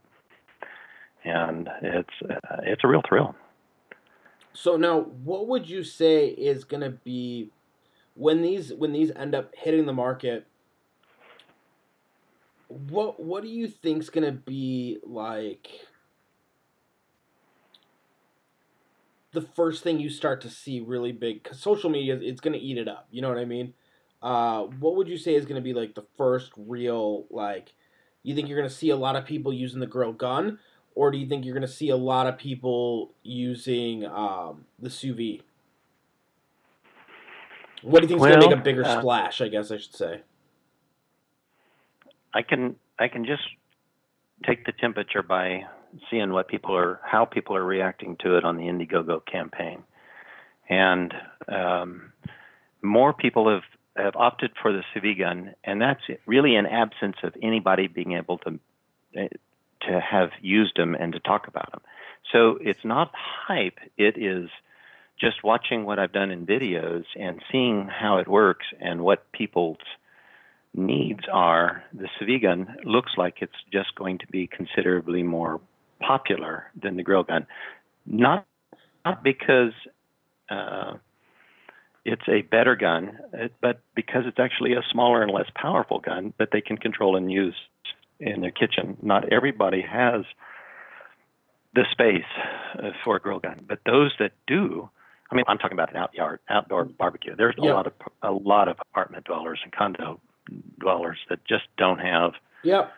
[1.23, 3.35] and it's uh, it's a real thrill.
[4.53, 7.49] So now, what would you say is going to be
[8.15, 10.45] when these when these end up hitting the market?
[12.71, 15.67] what what do you think's gonna be like
[19.33, 21.43] the first thing you start to see really big?
[21.43, 23.07] Cause social media, it's gonna eat it up.
[23.11, 23.73] You know what I mean?
[24.21, 27.73] Uh, what would you say is gonna be like the first real like?
[28.23, 30.59] You think you're gonna see a lot of people using the grill gun,
[30.95, 35.15] or do you think you're gonna see a lot of people using um, the sous
[35.15, 35.43] vide?
[37.81, 39.41] What do you think is gonna make a bigger uh, splash?
[39.41, 40.21] I guess I should say.
[42.33, 43.43] I can I can just
[44.45, 45.63] take the temperature by
[46.09, 49.83] seeing what people are how people are reacting to it on the Indiegogo campaign,
[50.69, 51.13] and
[51.47, 52.13] um,
[52.81, 53.63] more people have
[53.97, 58.13] have opted for the sous vide gun, and that's really in absence of anybody being
[58.13, 58.59] able to
[59.17, 59.27] eh,
[59.87, 61.81] to have used them and to talk about them.
[62.31, 64.49] So it's not hype; it is
[65.19, 69.77] just watching what I've done in videos and seeing how it works and what people's
[70.73, 75.59] needs are, the sous gun looks like it's just going to be considerably more
[75.99, 77.45] popular than the grill gun.
[78.05, 78.45] Not
[79.05, 79.73] not because
[80.49, 80.93] uh,
[82.05, 86.33] it's a better gun, uh, but because it's actually a smaller and less powerful gun
[86.37, 87.55] that they can control and use
[88.21, 88.97] in their kitchen.
[89.01, 90.23] Not everybody has
[91.73, 92.23] the space
[92.77, 94.89] uh, for a grill gun, but those that do,
[95.31, 97.35] I mean, I'm talking about an outdoor outdoor barbecue.
[97.35, 100.19] There's a lot of a lot of apartment dwellers and condo
[100.79, 102.33] dwellers that just don't have.
[102.63, 102.91] Yep.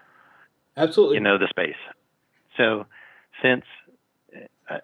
[0.76, 1.18] Absolutely.
[1.18, 1.76] You know the space.
[2.58, 2.86] So,
[3.42, 3.64] since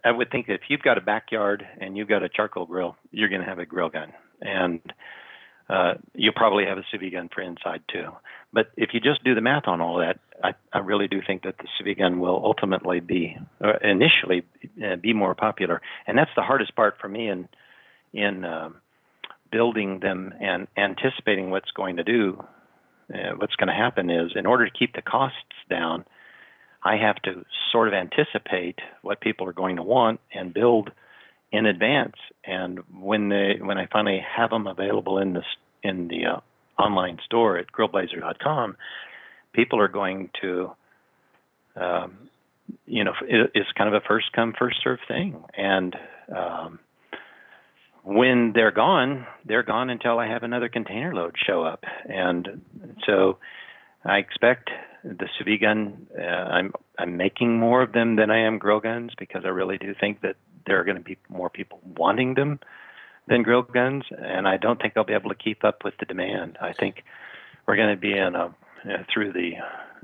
[0.04, 3.30] I would think if you've got a backyard and you've got a charcoal grill, you're
[3.30, 4.82] going to have a grill gun, and
[5.69, 8.10] uh, you'll probably have a sous vide gun for inside too.
[8.51, 11.43] But if you just do the math on all that, I, I really do think
[11.43, 14.43] that the sous gun will ultimately be, uh, initially,
[14.83, 17.47] uh, be more popular, and that's the hardest part for me in
[18.12, 18.77] in um,
[19.51, 22.43] building them and anticipating what's going to do,
[23.13, 25.38] uh, what's going to happen is in order to keep the costs
[25.69, 26.05] down,
[26.83, 30.91] I have to sort of anticipate what people are going to want and build
[31.51, 32.15] in advance.
[32.45, 35.43] And when they when I finally have them available in the
[35.83, 36.39] in the uh,
[36.79, 38.77] online store at grillblazer.com,
[39.53, 40.71] people are going to,
[41.75, 42.29] um,
[42.85, 45.95] you know, it, it's kind of a first come first serve thing, and
[46.35, 46.79] um,
[48.03, 51.83] when they're gone, they're gone until I have another container load show up.
[52.05, 52.61] And
[53.05, 53.37] so
[54.03, 54.69] I expect
[55.03, 56.07] the sous vide gun.
[56.17, 59.77] Uh, I'm I'm making more of them than I am grill guns because I really
[59.77, 62.59] do think that there are going to be more people wanting them
[63.29, 66.05] than grill guns, and I don't think I'll be able to keep up with the
[66.05, 66.57] demand.
[66.59, 67.03] I think
[67.67, 68.53] we're going to be in a
[68.85, 69.51] uh, through the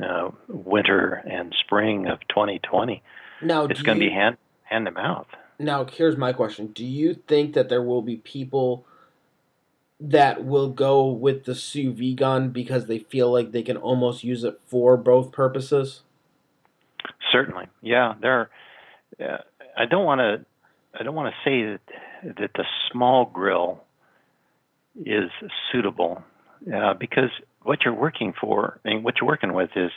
[0.05, 3.01] uh, winter and spring of 2020.
[3.41, 5.27] Now, it's going to be hand hand to mouth.
[5.59, 8.85] Now, here's my question: Do you think that there will be people
[9.99, 14.23] that will go with the sous vide gun because they feel like they can almost
[14.23, 16.01] use it for both purposes?
[17.31, 18.15] Certainly, yeah.
[18.21, 18.49] There,
[19.19, 19.37] uh,
[19.77, 20.45] I don't want to.
[20.97, 23.83] I don't want to say that that the small grill
[24.95, 25.29] is
[25.71, 26.23] suitable
[26.73, 27.29] uh, because
[27.63, 29.91] what you're working for and what you're working with is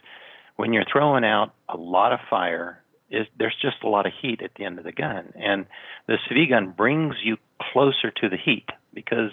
[0.56, 4.42] when you're throwing out a lot of fire is there's just a lot of heat
[4.42, 5.66] at the end of the gun, and
[6.06, 7.36] the CV gun brings you
[7.72, 9.30] closer to the heat because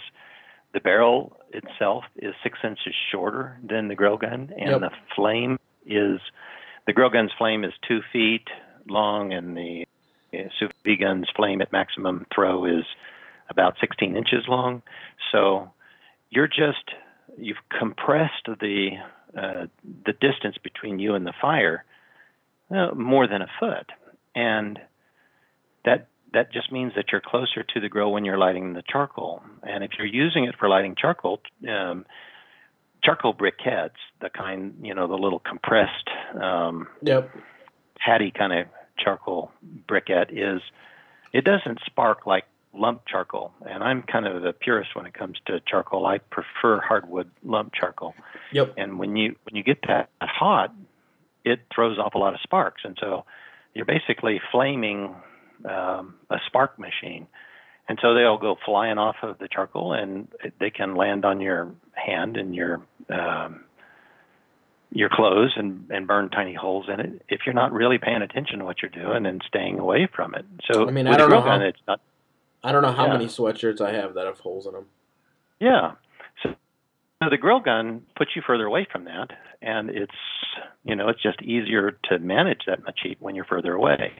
[0.73, 4.79] the barrel itself is six inches shorter than the grill gun, and yep.
[4.81, 6.19] the flame is
[6.87, 8.47] the grill gun's flame is two feet
[8.87, 9.85] long, and the
[10.59, 12.85] sous vide gun's flame at maximum throw is
[13.49, 14.81] about 16 inches long.
[15.31, 15.71] So
[16.29, 16.91] you're just
[17.37, 18.89] you've compressed the
[19.37, 19.65] uh,
[20.05, 21.83] the distance between you and the fire
[22.71, 23.89] uh, more than a foot,
[24.33, 24.79] and
[25.83, 29.41] that that just means that you're closer to the grill when you're lighting the charcoal.
[29.63, 32.05] And if you're using it for lighting charcoal, um,
[33.03, 36.09] charcoal briquettes, the kind you know, the little compressed,
[36.41, 37.29] um, yep,
[37.97, 39.51] patty kind of charcoal
[39.87, 40.61] briquette is,
[41.33, 43.51] it doesn't spark like lump charcoal.
[43.67, 46.05] And I'm kind of a purist when it comes to charcoal.
[46.05, 48.13] I prefer hardwood lump charcoal.
[48.51, 48.73] Yep.
[48.77, 50.73] And when you when you get that hot,
[51.43, 53.25] it throws off a lot of sparks, and so
[53.73, 55.15] you're basically flaming
[55.65, 57.27] um, a spark machine.
[57.87, 60.27] And so they'll go flying off of the charcoal, and
[60.59, 63.64] they can land on your hand and your um,
[64.95, 68.59] your clothes and, and burn tiny holes in it if you're not really paying attention
[68.59, 70.45] to what you're doing and staying away from it.
[70.71, 71.99] So I mean, I don't know how, it's not.
[72.63, 73.13] I don't know how yeah.
[73.13, 74.85] many sweatshirts I have that have holes in them.
[75.59, 75.91] Yeah.
[76.41, 76.55] So,
[77.21, 79.31] so the grill gun puts you further away from that,
[79.61, 80.15] and it's
[80.85, 84.13] you know it's just easier to manage that much heat when you're further away.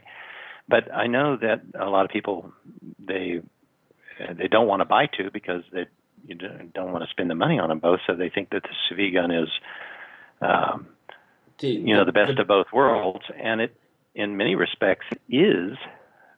[0.67, 2.51] But I know that a lot of people
[2.99, 3.39] they
[4.37, 5.85] they don't want to buy two because they
[6.27, 8.75] you don't want to spend the money on them both, so they think that the
[8.89, 9.47] sous gun is
[10.41, 10.87] um,
[11.61, 13.75] you know the best of both worlds, and it
[14.13, 15.77] in many respects is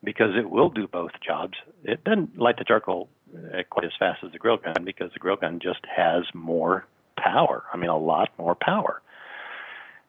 [0.03, 1.57] because it will do both jobs.
[1.83, 5.19] It doesn't light the charcoal uh, quite as fast as the grill gun because the
[5.19, 6.85] grill gun just has more
[7.17, 7.63] power.
[7.73, 9.01] I mean, a lot more power,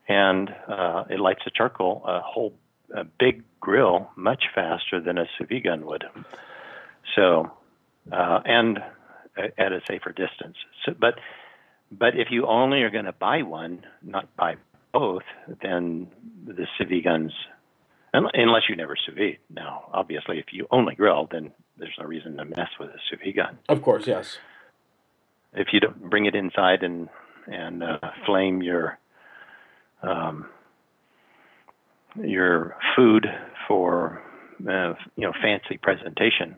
[0.08, 2.54] and uh, it lights the charcoal a whole
[2.94, 6.04] a big grill much faster than a sous vide gun would.
[7.14, 7.50] So,
[8.12, 8.78] uh, and
[9.36, 10.56] at a safer distance.
[10.84, 11.18] So, but
[11.90, 14.56] but if you only are going to buy one, not buy
[14.92, 15.22] both,
[15.62, 16.08] then
[16.46, 17.32] the vide guns,
[18.12, 19.38] unless you never sous vide.
[19.50, 23.18] Now, obviously, if you only grill, then there's no reason to mess with a sous
[23.24, 23.58] vide gun.
[23.68, 24.38] Of course, yes.
[25.54, 27.08] If you don't bring it inside and
[27.46, 28.98] and uh, flame your
[30.02, 30.46] um,
[32.22, 33.26] your food
[33.66, 34.22] for
[34.68, 36.56] uh, you know fancy presentation,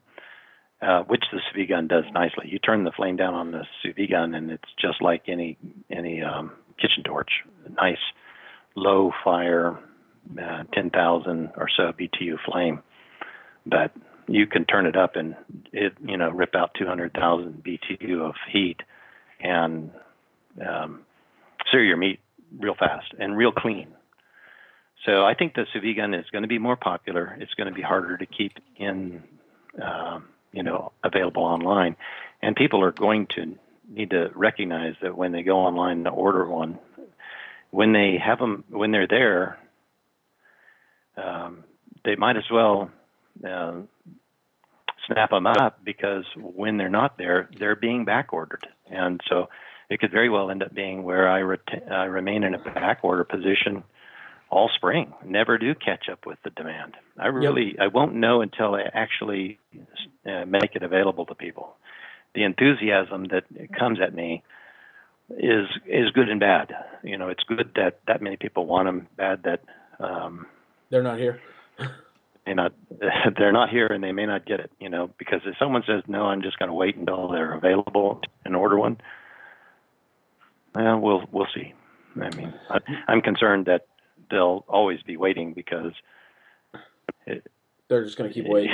[0.83, 2.49] uh, which the sous vide gun does nicely.
[2.49, 5.59] You turn the flame down on the sous vide gun, and it's just like any
[5.91, 7.31] any um, kitchen torch.
[7.77, 7.99] Nice
[8.77, 9.79] low fire,
[10.41, 12.83] uh, 10,000 or so BTU flame,
[13.67, 13.93] but
[14.29, 15.35] you can turn it up and
[15.73, 18.77] it you know rip out 200,000 BTU of heat
[19.41, 19.91] and
[20.67, 21.01] um,
[21.71, 22.21] sear your meat
[22.59, 23.89] real fast and real clean.
[25.07, 27.37] So I think the sous vide gun is going to be more popular.
[27.41, 29.23] It's going to be harder to keep in,
[29.83, 31.97] um, you know, available online,
[32.43, 33.57] and people are going to
[33.89, 36.79] need to recognize that when they go online to order one,
[37.71, 39.59] when they have them, when they're there,
[41.17, 41.65] um,
[42.05, 42.91] they might as well
[43.47, 43.75] uh,
[45.07, 49.49] snap them up because when they're not there, they're being back ordered, and so
[49.89, 53.01] it could very well end up being where I, ret- I remain in a back
[53.03, 53.83] order position
[54.51, 55.15] all spring.
[55.25, 56.97] Never do catch up with the demand.
[57.19, 57.77] I really yep.
[57.81, 59.59] I won't know until I actually
[60.27, 61.77] uh, make it available to people.
[62.35, 63.45] The enthusiasm that
[63.79, 64.43] comes at me
[65.31, 66.73] is is good and bad.
[67.03, 69.09] You know, it's good that that many people want them.
[69.17, 69.63] Bad that
[70.01, 70.47] um,
[70.91, 71.41] they're not here.
[72.47, 72.73] may not
[73.39, 74.71] they're not here and they may not get it.
[74.81, 78.21] You know, because if someone says no, I'm just going to wait until they're available
[78.45, 78.99] and order one.
[80.75, 81.75] Well, we'll we'll see.
[82.21, 83.87] I mean, I, I'm concerned that
[84.31, 85.93] they'll always be waiting because
[87.27, 87.47] it,
[87.89, 88.71] they're just going to keep waiting.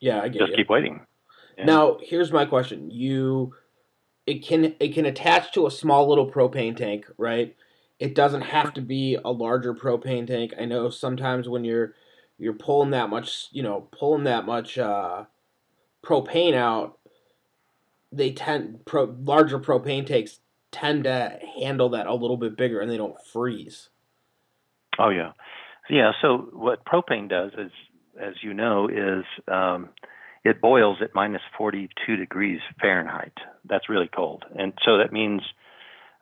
[0.00, 0.56] Yeah, I get Just you.
[0.56, 1.00] keep waiting.
[1.56, 1.64] Yeah.
[1.64, 3.54] Now, here's my question: You,
[4.26, 7.56] it can it can attach to a small little propane tank, right?
[7.98, 10.52] It doesn't have to be a larger propane tank.
[10.60, 11.94] I know sometimes when you're
[12.38, 15.24] you're pulling that much, you know, pulling that much uh,
[16.04, 16.98] propane out,
[18.12, 20.40] they tend pro, larger propane tanks
[20.70, 23.88] tend to handle that a little bit bigger, and they don't freeze.
[24.98, 25.32] Oh yeah,
[25.90, 26.12] yeah.
[26.22, 27.70] So what propane does is,
[28.20, 29.90] as you know, is um,
[30.44, 33.32] it boils at minus 42 degrees Fahrenheit.
[33.68, 35.42] That's really cold, and so that means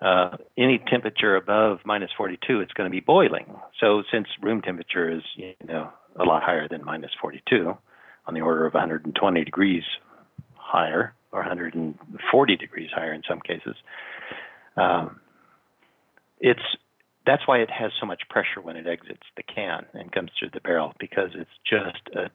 [0.00, 3.46] uh, any temperature above minus 42, it's going to be boiling.
[3.80, 7.76] So since room temperature is you know a lot higher than minus 42,
[8.26, 9.82] on the order of 120 degrees
[10.54, 13.76] higher or 140 degrees higher in some cases.
[14.76, 15.20] Um,
[16.40, 16.60] it's
[17.26, 20.50] that's why it has so much pressure when it exits the can and comes through
[20.52, 22.30] the barrel because it's just a,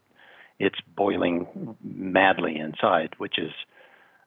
[0.59, 3.51] it's boiling madly inside, which is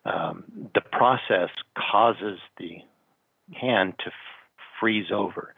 [0.05, 0.45] um,
[0.75, 2.79] the process causes the
[3.61, 4.13] can to f-
[4.81, 5.55] freeze over.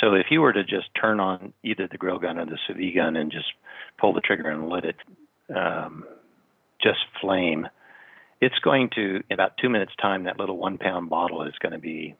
[0.00, 2.76] So if you were to just turn on either the grill gun or the sous
[2.76, 3.46] vide gun and just
[3.98, 4.96] pull the trigger and let it
[5.54, 6.04] um,
[6.82, 7.66] just flame,
[8.40, 11.72] it's going to in about two minutes time that little one pound bottle is going
[11.72, 12.14] to be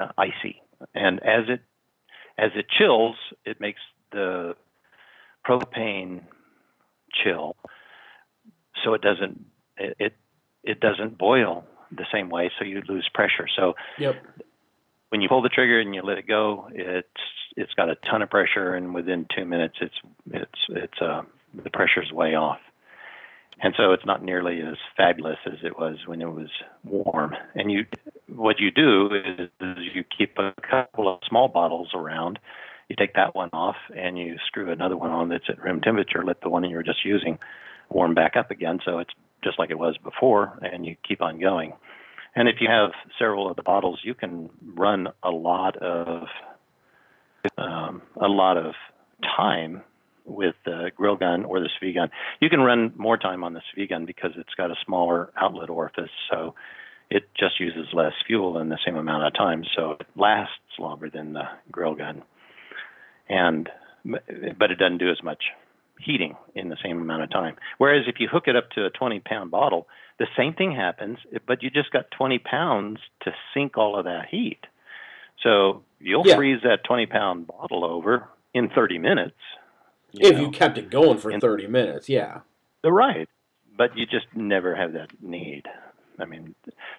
[0.00, 0.60] uh, icy
[0.94, 1.60] and as it
[2.38, 3.80] as it chills, it makes
[4.12, 4.54] the
[5.46, 6.22] propane
[7.12, 7.56] chill,
[8.84, 9.44] so it doesn't
[9.76, 10.14] it
[10.62, 13.48] it doesn't boil the same way, so you lose pressure.
[13.56, 14.22] So yep.
[15.08, 17.08] when you pull the trigger and you let it go, it's
[17.56, 19.96] it's got a ton of pressure, and within two minutes, it's
[20.30, 21.22] it's it's uh,
[21.62, 22.58] the pressure's way off
[23.62, 26.48] and so it's not nearly as fabulous as it was when it was
[26.84, 27.34] warm.
[27.54, 27.84] And you,
[28.34, 32.38] what you do is, is you keep a couple of small bottles around.
[32.88, 36.24] You take that one off and you screw another one on that's at room temperature.
[36.24, 37.38] Let the one that you were just using
[37.88, 39.12] warm back up again, so it's
[39.42, 41.72] just like it was before, and you keep on going.
[42.34, 46.26] And if you have several of the bottles, you can run a lot of
[47.56, 48.74] um, a lot of
[49.36, 49.82] time
[50.24, 52.10] with the grill gun or the sous gun.
[52.40, 55.70] You can run more time on the sous gun because it's got a smaller outlet
[55.70, 56.54] orifice, so
[57.10, 61.10] it just uses less fuel in the same amount of time, so it lasts longer
[61.10, 62.22] than the grill gun.
[63.28, 63.68] And
[64.04, 65.42] but it doesn't do as much
[66.00, 67.56] heating in the same amount of time.
[67.78, 69.86] Whereas if you hook it up to a 20 pound bottle,
[70.18, 74.26] the same thing happens, but you just got 20 pounds to sink all of that
[74.30, 74.60] heat.
[75.42, 76.36] So you'll Yeah.
[76.36, 79.36] freeze that 20 pound bottle over in 30 minutes.
[80.14, 80.40] if know.
[80.40, 82.40] you kept it going for And- 30 minutes, yeah.
[82.82, 83.28] Right,
[83.76, 85.68] but you just never have that need.
[86.20, 86.54] I mean,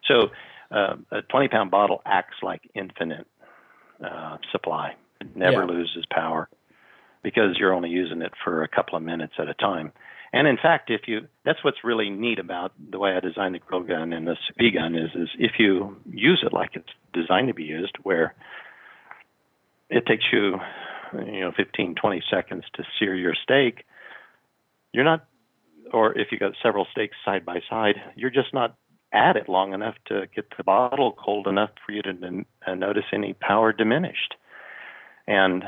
[0.08, 0.30] so
[0.72, 3.28] uh, a 20 pound bottle acts like infinite
[4.04, 4.96] uh, supply.
[5.20, 5.68] It never Yeah.
[5.68, 6.50] loses power
[7.24, 9.92] because you're only using it for a couple of minutes at a time.
[10.34, 13.60] And in fact, if you that's what's really neat about the way I designed the
[13.60, 16.88] grill gun and the sous vide gun is is if you use it like it's
[17.14, 18.34] designed to be used, where
[19.90, 20.60] it takes you
[21.14, 23.86] you know 15 20 seconds to sear your steak
[24.94, 25.26] you're not
[25.94, 28.78] or if you got several steaks side by side you're just not
[29.14, 33.04] at it long enough to get the bottle cold enough for you to uh, notice
[33.14, 34.36] any power diminished.
[35.28, 35.64] And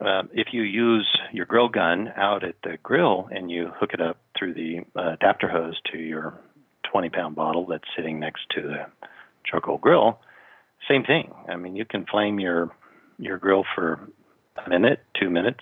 [0.00, 4.00] uh, if you use your grill gun out at the grill and you hook it
[4.00, 6.38] up through the uh, adapter hose to your
[6.90, 8.86] 20 pound bottle that's sitting next to the
[9.44, 10.18] charcoal grill
[10.88, 11.32] same thing.
[11.48, 12.70] I mean you can flame your
[13.18, 14.08] your grill for
[14.64, 15.60] a minute, two minutes.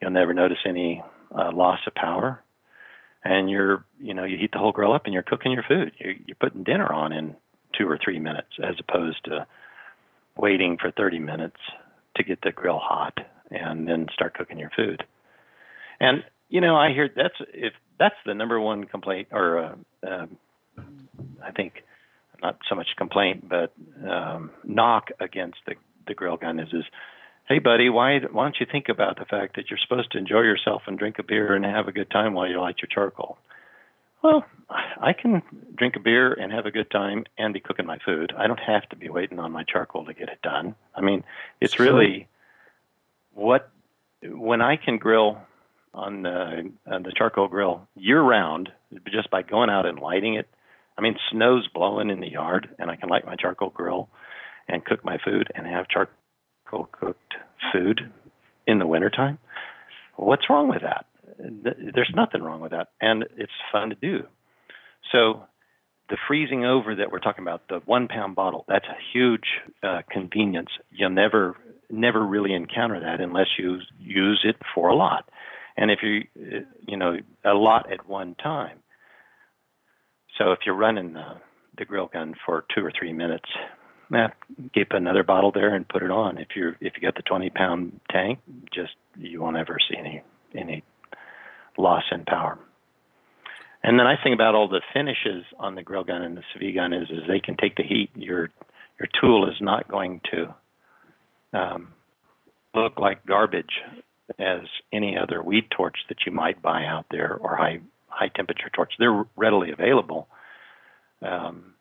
[0.00, 1.02] You'll never notice any
[1.36, 2.42] uh, loss of power,
[3.24, 5.92] and you're you know you heat the whole grill up and you're cooking your food.
[5.98, 7.36] You're, you're putting dinner on in
[7.78, 9.46] two or three minutes, as opposed to
[10.36, 11.56] waiting for 30 minutes
[12.16, 13.18] to get the grill hot
[13.50, 15.04] and then start cooking your food.
[16.00, 19.74] And you know I hear that's if that's the number one complaint or uh,
[20.06, 20.36] um,
[21.44, 21.84] I think
[22.42, 23.72] not so much complaint but
[24.08, 25.74] um, knock against the
[26.06, 26.84] the grill gun is is
[27.52, 30.40] hey buddy why why don't you think about the fact that you're supposed to enjoy
[30.40, 33.36] yourself and drink a beer and have a good time while you light your charcoal?
[34.22, 35.42] Well i can
[35.76, 38.32] drink a beer and have a good time and be cooking my food.
[38.38, 40.74] I don't have to be waiting on my charcoal to get it done.
[40.94, 41.24] I mean
[41.60, 41.84] it's Sure.
[41.84, 42.26] really
[43.34, 43.70] what
[44.24, 45.36] when i can grill
[45.92, 48.70] on the on the charcoal grill year round
[49.12, 50.48] just by going out and lighting it
[50.96, 54.08] i mean snow's blowing in the yard and i can light my charcoal grill
[54.68, 56.14] and cook my food and have charcoal
[56.98, 57.34] cooked
[57.72, 58.00] food
[58.66, 59.38] in the wintertime.
[60.16, 61.06] What's wrong with that?
[61.38, 62.88] There's nothing wrong with that.
[63.00, 64.24] And it's fun to do.
[65.10, 65.44] So
[66.08, 69.46] the freezing over that we're talking about, the one pound bottle, that's a huge
[69.82, 70.68] uh, convenience.
[70.90, 71.56] You'll never,
[71.90, 75.28] never really encounter that unless you use it for a lot.
[75.76, 78.78] And if you, uh, you know, a lot at one time.
[80.38, 81.36] So if you're running the,
[81.78, 83.48] the grill gun for two or three minutes,
[84.14, 84.28] eh,
[84.74, 86.38] keep another bottle there and put it on.
[86.38, 88.38] If you're if you got the 20 pound tank,
[88.72, 90.22] just you won't ever see any
[90.54, 90.82] any
[91.78, 92.58] loss in power.
[93.82, 96.62] And the nice thing about all the finishes on the grill gun and the sous
[96.62, 98.10] vide gun is is they can take the heat.
[98.14, 98.50] Your
[98.98, 100.54] your tool is not going to
[101.58, 101.88] um,
[102.74, 103.80] look like garbage
[104.38, 104.60] as
[104.92, 108.92] any other weed torch that you might buy out there or high high temperature torch.
[108.98, 110.28] They're readily available.
[111.20, 111.71] Um,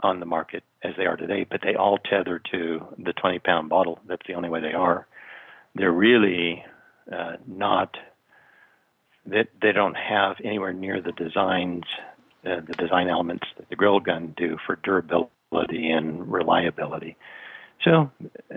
[0.00, 3.68] on the market as they are today, but they all tether to the 20 pound
[3.68, 3.98] bottle.
[4.06, 5.06] That's the only way they are.
[5.74, 6.64] They're really
[7.12, 7.96] uh, not,
[9.26, 11.84] they, they don't have anywhere near the designs,
[12.44, 17.16] uh, the design elements that the grill gun do for durability and reliability.
[17.84, 18.10] So,
[18.52, 18.56] uh,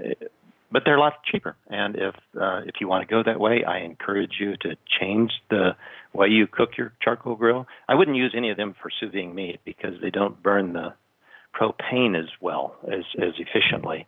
[0.71, 1.57] but they're a lot cheaper.
[1.69, 5.31] And if uh, if you want to go that way, I encourage you to change
[5.49, 5.75] the
[6.13, 7.67] way you cook your charcoal grill.
[7.89, 10.93] I wouldn't use any of them for sous vide meat because they don't burn the
[11.53, 14.05] propane as well as as efficiently.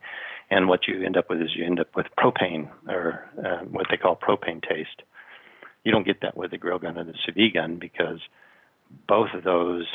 [0.50, 3.86] And what you end up with is you end up with propane or uh, what
[3.90, 5.02] they call propane taste.
[5.84, 8.20] You don't get that with the grill gun or the sous vide gun because
[9.08, 9.86] both of those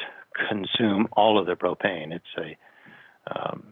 [0.49, 2.11] consume all of the propane.
[2.11, 2.57] It's a
[3.31, 3.63] um,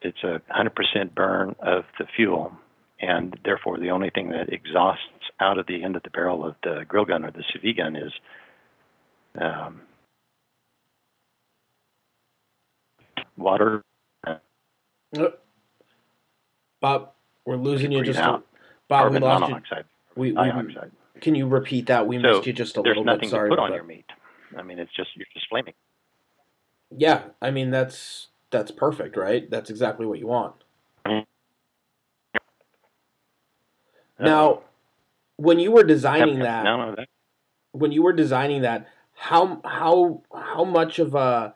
[0.00, 2.52] it's a 100% burn of the fuel,
[3.00, 5.02] and therefore the only thing that exhausts
[5.40, 7.76] out of the end of the barrel of the grill gun or the sous vide
[7.76, 8.12] gun is
[9.40, 9.80] um,
[13.38, 13.84] water.
[16.80, 17.10] Bob,
[17.44, 18.40] we're losing you just out.
[18.40, 18.42] a,
[18.88, 19.48] Bob, we carbon lost you.
[19.48, 19.84] monoxide.
[20.16, 20.90] We, we, dioxide.
[21.20, 22.06] can you repeat that?
[22.06, 23.30] We So missed you just a little nothing bit.
[23.30, 23.76] Sorry to put on that.
[23.76, 24.04] your meat.
[24.56, 25.74] I mean, it's just you're just flaming.
[26.96, 29.50] Yeah, I mean that's that's perfect, right?
[29.50, 30.54] That's exactly what you want.
[34.20, 34.62] Now,
[35.36, 37.08] when you were designing that, No, no, that
[37.72, 41.54] when you were designing that, how how how much of a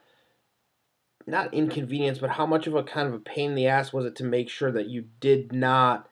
[1.27, 4.05] not inconvenience, but how much of a kind of a pain in the ass was
[4.07, 6.09] it to make sure that you did not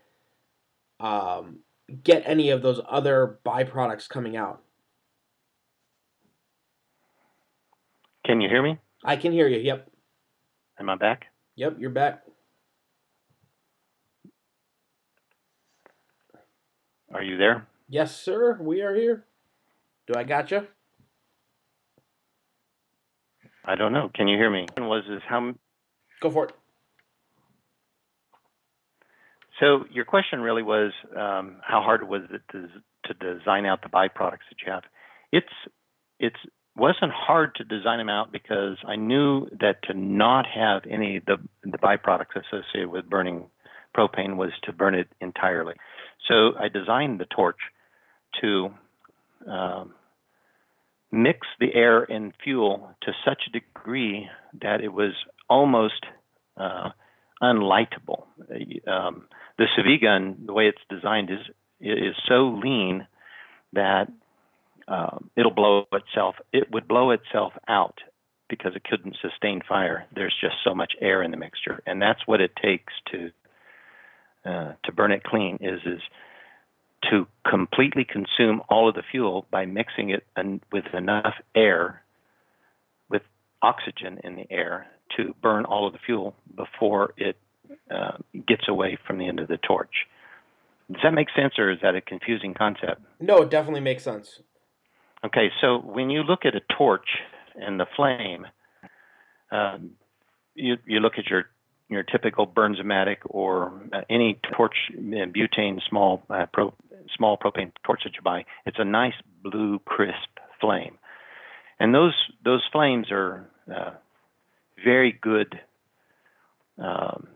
[0.98, 1.60] um,
[2.04, 4.62] get any of those other byproducts coming out?
[8.24, 8.78] Can you hear me?
[9.04, 9.58] I can hear you.
[9.58, 9.88] Yep,
[10.78, 11.26] Am I back?
[11.56, 12.22] yep, you're back.
[17.12, 17.66] Are you there?
[17.88, 18.56] Yes, sir.
[18.60, 19.24] We are here.
[20.06, 20.66] Do I got you?
[23.70, 24.10] I don't know.
[24.12, 24.66] Can you hear me?
[24.78, 25.54] Was is how
[26.18, 26.52] Go for it.
[29.60, 32.68] So your question really was, um, how hard was it to,
[33.04, 34.82] to design out the byproducts that you have?
[35.30, 35.54] It's
[36.18, 36.36] it's
[36.76, 41.26] wasn't hard to design them out because I knew that to not have any of
[41.26, 43.46] the the byproducts associated with burning
[43.96, 45.74] propane was to burn it entirely.
[46.28, 47.58] So I designed the torch
[48.40, 48.70] to
[49.46, 49.94] um,
[51.12, 54.28] mix the air and fuel to such a degree
[54.60, 55.12] that it was
[55.48, 56.06] almost
[56.56, 56.90] uh,
[57.40, 58.26] unlightable.
[58.86, 59.26] Um,
[59.58, 61.46] the sous gun, the way it's designed, is
[61.80, 63.06] is so lean
[63.72, 64.08] that
[64.86, 66.34] um, it'll blow itself.
[66.52, 67.98] It would blow itself out
[68.50, 70.06] because it couldn't sustain fire.
[70.14, 73.30] There's just so much air in the mixture, and that's what it takes to
[74.44, 75.58] uh, to burn it clean.
[75.60, 76.00] Is is
[77.10, 82.02] to completely consume all of the fuel by mixing it an, with enough air,
[83.08, 83.22] with
[83.62, 84.86] oxygen in the air,
[85.16, 87.36] to burn all of the fuel before it
[87.90, 90.06] uh, gets away from the end of the torch.
[90.92, 93.02] Does that make sense, or is that a confusing concept?
[93.20, 94.40] No, it definitely makes sense.
[95.24, 97.06] Okay, so when you look at a torch
[97.54, 98.46] and the flame,
[99.52, 99.90] um,
[100.54, 101.46] you you look at your
[101.88, 106.72] your typical Bernzomatic or uh, any torch uh, butane small uh, pro,
[107.16, 108.44] small propane torch that you buy.
[108.66, 110.98] It's a nice blue crisp flame,
[111.78, 113.90] and those those flames are uh,
[114.84, 115.60] very good
[116.78, 117.28] um,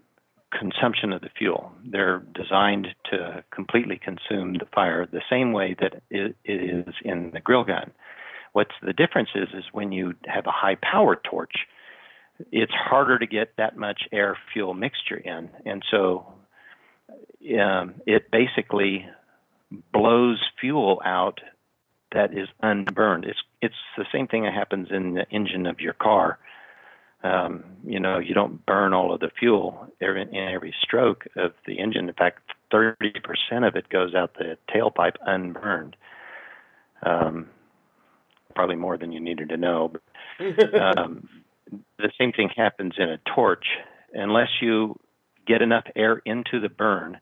[0.58, 1.72] consumption of the fuel.
[1.84, 7.40] They're designed to completely consume the fire the same way that it, is in the
[7.40, 7.92] grill gun.
[8.52, 11.54] What's the difference is is when you have a high power torch,
[12.52, 16.32] it's harder to get that much air fuel mixture in, and so
[17.60, 19.06] um, it basically
[19.92, 21.40] blows fuel out
[22.12, 23.24] that is unburned.
[23.24, 26.38] It's it's the same thing that happens in the engine of your car
[27.24, 31.52] um, you know, you don't burn all of the fuel every, in every stroke of
[31.66, 32.06] the engine.
[32.08, 32.40] In fact,
[32.72, 35.96] 30% of it goes out the tailpipe unburned.
[37.02, 37.48] Um,
[38.54, 39.92] probably more than you needed to know.
[40.38, 41.28] But, um,
[41.98, 43.66] the same thing happens in a torch.
[44.12, 44.98] Unless you
[45.46, 47.18] get enough air into the burn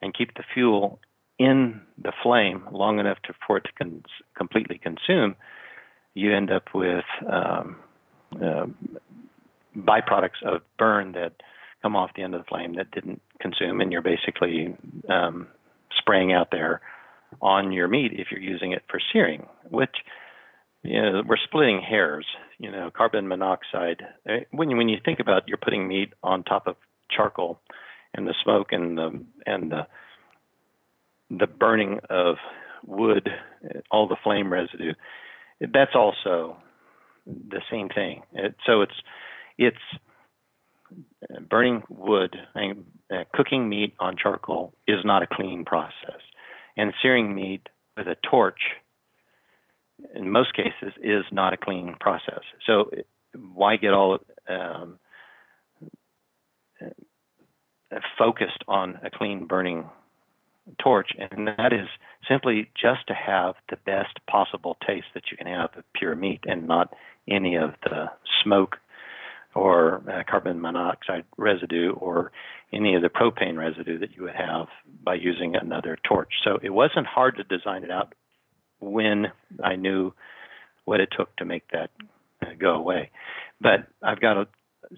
[0.00, 1.00] and keep the fuel
[1.44, 4.04] in the flame long enough to, for it to con-
[4.36, 5.36] completely consume,
[6.14, 7.76] you end up with um,
[8.36, 8.66] uh,
[9.76, 11.32] byproducts of burn that
[11.80, 14.76] come off the end of the flame that didn't consume, and you're basically
[15.08, 15.48] um,
[15.98, 16.80] spraying out there
[17.40, 19.96] on your meat if you're using it for searing, which
[20.82, 22.26] you know, we're splitting hairs.
[22.58, 24.02] You know, carbon monoxide.
[24.28, 26.76] Eh, when you, when you think about you're putting meat on top of
[27.10, 27.60] charcoal,
[28.14, 29.86] and the smoke and the and the
[31.38, 32.36] the burning of
[32.86, 33.28] wood,
[33.90, 34.92] all the flame residue,
[35.60, 36.56] that's also
[37.26, 38.22] the same thing.
[38.32, 38.94] It, so it's
[39.58, 39.76] it's
[41.30, 46.20] uh, burning wood and uh, cooking meat on charcoal is not a clean process,
[46.76, 48.60] and searing meat with a torch,
[50.14, 52.40] in most cases, is not a clean process.
[52.66, 52.90] So,
[53.54, 54.18] why get all
[54.48, 54.98] um,
[56.80, 59.88] uh, focused on a clean burning
[60.82, 61.10] torch?
[61.18, 61.88] And that is
[62.28, 66.40] simply just to have the best possible taste that you can have of pure meat,
[66.46, 66.94] and not
[67.28, 68.06] any of the
[68.42, 68.76] smoke
[69.54, 72.32] or uh, carbon monoxide residue or
[72.72, 74.66] any of the propane residue that you would have
[75.04, 76.32] by using another torch.
[76.42, 78.14] So it wasn't hard to design it out
[78.80, 79.26] when
[79.62, 80.14] I knew
[80.84, 81.90] what it took to make that
[82.40, 83.10] uh, go away.
[83.60, 84.48] But I've got a,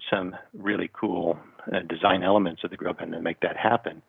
[0.09, 1.37] some really cool
[1.71, 4.01] uh, design elements of the grill gun to make that happen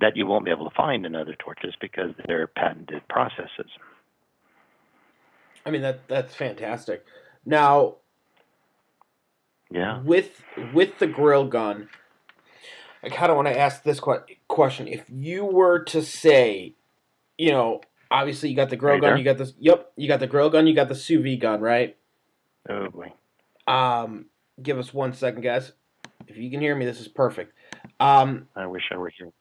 [0.00, 3.70] that you won't be able to find in other torches because they're patented processes.
[5.64, 7.04] I mean that that's fantastic.
[7.44, 7.96] Now,
[9.70, 10.00] yeah.
[10.02, 10.42] With
[10.72, 11.88] with the grill gun,
[13.02, 14.00] I kind of want to ask this
[14.48, 16.74] question: If you were to say,
[17.36, 17.80] you know,
[18.10, 19.18] obviously you got the grill right gun, there?
[19.18, 19.54] you got this.
[19.58, 21.96] Yep, you got the grill gun, you got the sous vide gun, right?
[22.68, 23.12] Oh boy.
[23.66, 24.26] Um,
[24.62, 25.72] give us one second, guys.
[26.28, 27.52] If you can hear me, this is perfect.
[27.98, 29.32] Um, I wish I were here.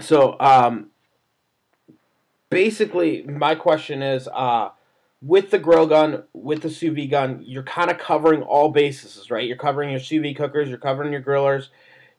[0.00, 0.90] So, um,
[2.50, 4.70] basically, my question is, uh,
[5.20, 9.30] with the grill gun, with the sous vide gun, you're kind of covering all bases,
[9.30, 9.46] right?
[9.46, 11.68] You're covering your sous vide cookers, you're covering your grillers,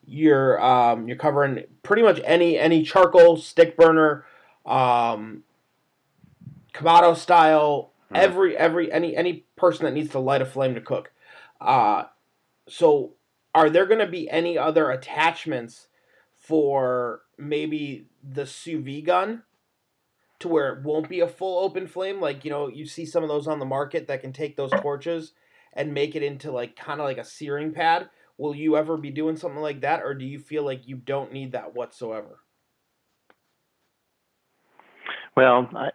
[0.05, 4.25] you're um, you're covering pretty much any any charcoal stick burner,
[4.65, 5.43] um,
[6.73, 8.17] Kamado style, mm.
[8.17, 11.11] every every any any person that needs to light a flame to cook.
[11.61, 12.05] Uh,
[12.67, 13.13] so,
[13.53, 15.87] are there going to be any other attachments
[16.35, 19.43] for maybe the sous vide gun?
[20.37, 22.19] to where it won't be a full open flame.
[22.19, 24.69] Like, you know, you see some of those on the market that can take those
[24.69, 25.31] torches
[25.71, 29.11] and make it into like kind of like a searing pad will you ever be
[29.11, 32.39] doing something like that, or do you feel like you don't need that whatsoever?
[35.35, 35.89] Well, I,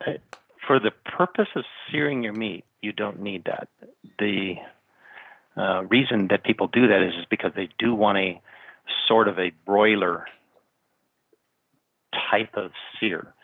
[0.00, 0.18] I,
[0.66, 3.68] for the purpose of searing your meat, you don't need that.
[4.18, 4.54] The
[5.56, 8.40] uh, reason that people do that is, is because they do want a
[9.06, 10.26] sort of a broiler
[12.30, 13.34] type of sear.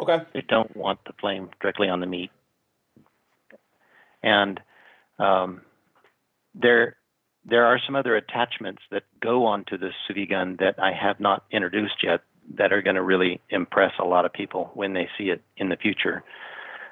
[0.00, 0.18] Okay.
[0.32, 2.30] They don't want the flame directly on the meat.
[4.22, 4.60] And
[5.18, 5.62] um,
[6.54, 6.96] there,
[7.44, 11.20] there are some other attachments that go onto the sous vide gun that I have
[11.20, 12.20] not introduced yet
[12.56, 15.68] that are going to really impress a lot of people when they see it in
[15.68, 16.24] the future.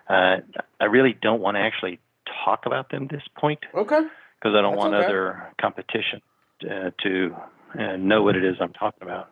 [0.09, 0.39] Uh,
[0.81, 2.01] I really don't want to actually
[2.45, 3.61] talk about them at this point.
[3.75, 4.01] Okay.
[4.39, 5.07] Because I don't That's want okay.
[5.07, 6.23] other competition
[6.65, 7.37] uh, to
[7.79, 9.31] uh, know what it is I'm talking about.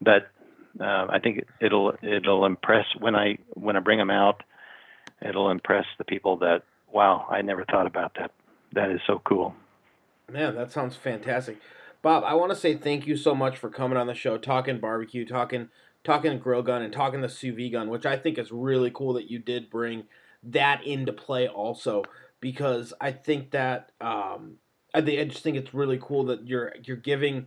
[0.00, 0.28] But
[0.80, 4.42] uh, I think it'll it'll impress when I when I bring them out.
[5.26, 6.62] It'll impress the people that
[6.92, 8.32] wow I never thought about that.
[8.72, 9.54] That is so cool.
[10.30, 11.58] Man, that sounds fantastic.
[12.02, 14.78] Bob, I want to say thank you so much for coming on the show, talking
[14.78, 15.68] barbecue, talking
[16.04, 19.12] talking grill gun, and talking the sous vide gun, which I think is really cool
[19.14, 20.04] that you did bring
[20.42, 22.04] that into play also,
[22.40, 24.56] because I think that um,
[24.94, 27.46] I think I just think it's really cool that you're you're giving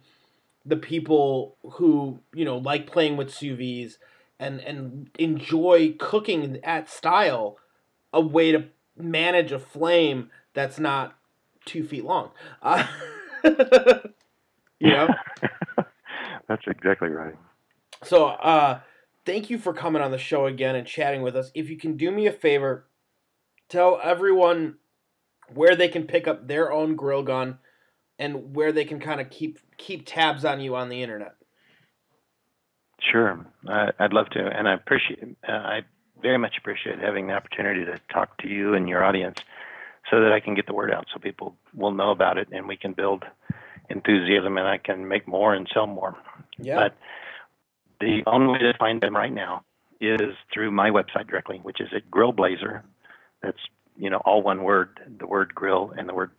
[0.69, 3.97] the people who you know like playing with sous vides
[4.39, 7.57] and and enjoy cooking at style
[8.13, 8.65] a way to
[8.95, 11.17] manage a flame that's not
[11.65, 12.31] two feet long.
[12.61, 12.85] Uh,
[14.79, 15.07] you know.
[16.47, 17.35] That's exactly right.
[18.03, 18.79] So, uh,
[19.25, 21.51] thank you for coming on the show again and chatting with us.
[21.53, 22.87] If you can do me a favor,
[23.67, 24.77] tell everyone
[25.53, 27.59] where they can pick up their own grill gun
[28.19, 31.35] and where they can kind of keep keep tabs on you on the internet.
[32.99, 35.23] Sure, I, I'd love to, and I appreciate.
[35.47, 35.81] Uh, I
[36.21, 39.39] very much appreciate having the opportunity to talk to you and your audience,
[40.11, 42.67] so that I can get the word out, so people will know about it, and
[42.67, 43.23] we can build
[43.89, 46.15] enthusiasm, and I can make more and sell more.
[46.57, 46.75] Yeah.
[46.75, 46.97] But
[48.01, 49.63] the only way to find them right now
[50.01, 52.83] is through my website directly, which is at Grill Blazer.
[53.41, 53.59] That's
[53.97, 56.31] you know all one word, the word grill and the word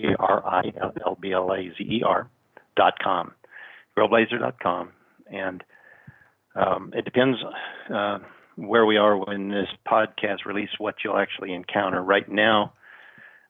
[0.00, 2.28] G R I L L B L A Z E R
[2.76, 3.32] dot com,
[3.96, 4.90] grillblazer dot com.
[5.30, 5.62] and
[6.54, 7.38] um, it depends
[7.94, 8.18] uh,
[8.56, 12.02] where we are when this podcast release, what you'll actually encounter.
[12.02, 12.72] Right now,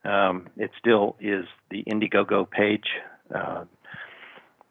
[0.04, 2.86] um, it still is the Indiegogo page.
[3.32, 3.64] Uh,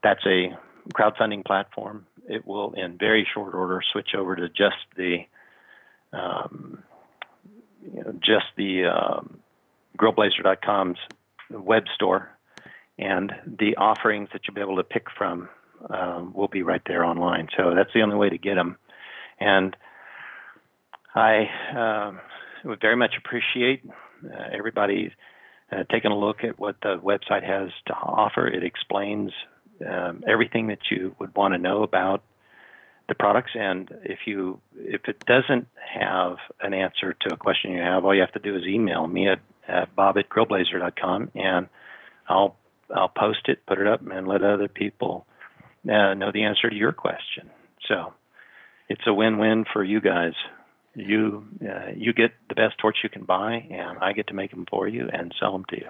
[0.04, 0.58] that's a
[0.94, 2.06] crowdfunding platform.
[2.28, 5.20] It will, in very short order, switch over to just the
[6.12, 6.84] um,
[7.94, 9.40] you know, just the um,
[9.98, 10.98] grillblazer.com's
[11.50, 12.30] web store,
[12.98, 15.50] and the offerings that you'll be able to pick from
[15.90, 17.48] um, will be right there online.
[17.58, 18.78] So that's the only way to get them.
[19.40, 19.76] And
[21.14, 22.20] I um,
[22.64, 23.84] would very much appreciate
[24.26, 25.14] uh, everybody
[25.72, 28.48] uh, taking a look at what the website has to offer.
[28.48, 29.32] It explains
[29.86, 32.24] um, everything that you would want to know about
[33.08, 33.52] the products.
[33.56, 38.16] And if you if it doesn't have an answer to a question you have, all
[38.16, 41.68] you have to do is email me at, at bob at grillblazer.com and
[42.28, 42.56] I'll
[42.94, 45.26] I'll post it, put it up, and let other people
[45.90, 47.50] uh, know the answer to your question.
[47.88, 48.14] So
[48.90, 50.34] it's a win-win for you guys.
[50.94, 54.52] You uh, you get the best torch you can buy, and I get to make
[54.52, 55.90] them for you and sell them to you.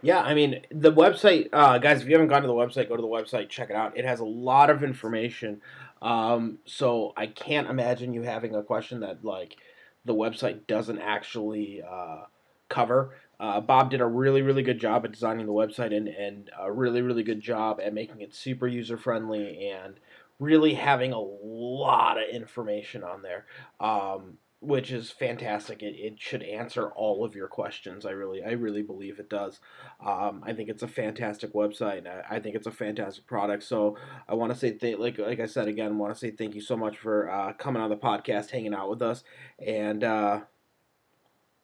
[0.00, 2.02] Yeah, I mean the website, uh, guys.
[2.02, 3.96] If you haven't gone to the website, go to the website, check it out.
[3.96, 5.60] It has a lot of information.
[6.00, 9.56] Um, so I can't imagine you having a question that like
[10.04, 12.22] the website doesn't actually uh,
[12.68, 13.14] cover.
[13.38, 16.72] Uh, Bob did a really, really good job at designing the website and, and a
[16.72, 19.94] really, really good job at making it super user friendly and
[20.38, 23.46] really having a lot of information on there.
[23.80, 25.82] Um, which is fantastic.
[25.82, 28.06] It, it should answer all of your questions.
[28.06, 29.58] I really, I really believe it does.
[30.04, 32.06] Um, I think it's a fantastic website.
[32.06, 33.64] I, I think it's a fantastic product.
[33.64, 33.98] So
[34.28, 36.60] I want to say, th- like, like I said again, want to say thank you
[36.60, 39.24] so much for uh, coming on the podcast, hanging out with us,
[39.58, 40.40] and uh,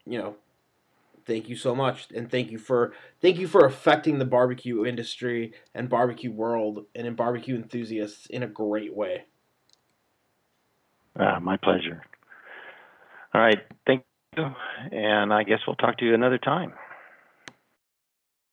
[0.05, 0.35] you know,
[1.25, 2.93] thank you so much, and thank you for
[3.23, 8.43] thank you for affecting the barbecue industry and barbecue world and in barbecue enthusiasts in
[8.43, 9.27] a great way.
[11.15, 12.03] Uh, my pleasure.
[13.39, 13.61] All right.
[13.87, 14.03] Thank
[14.37, 14.47] you.
[14.91, 16.73] And I guess we'll talk to you another time.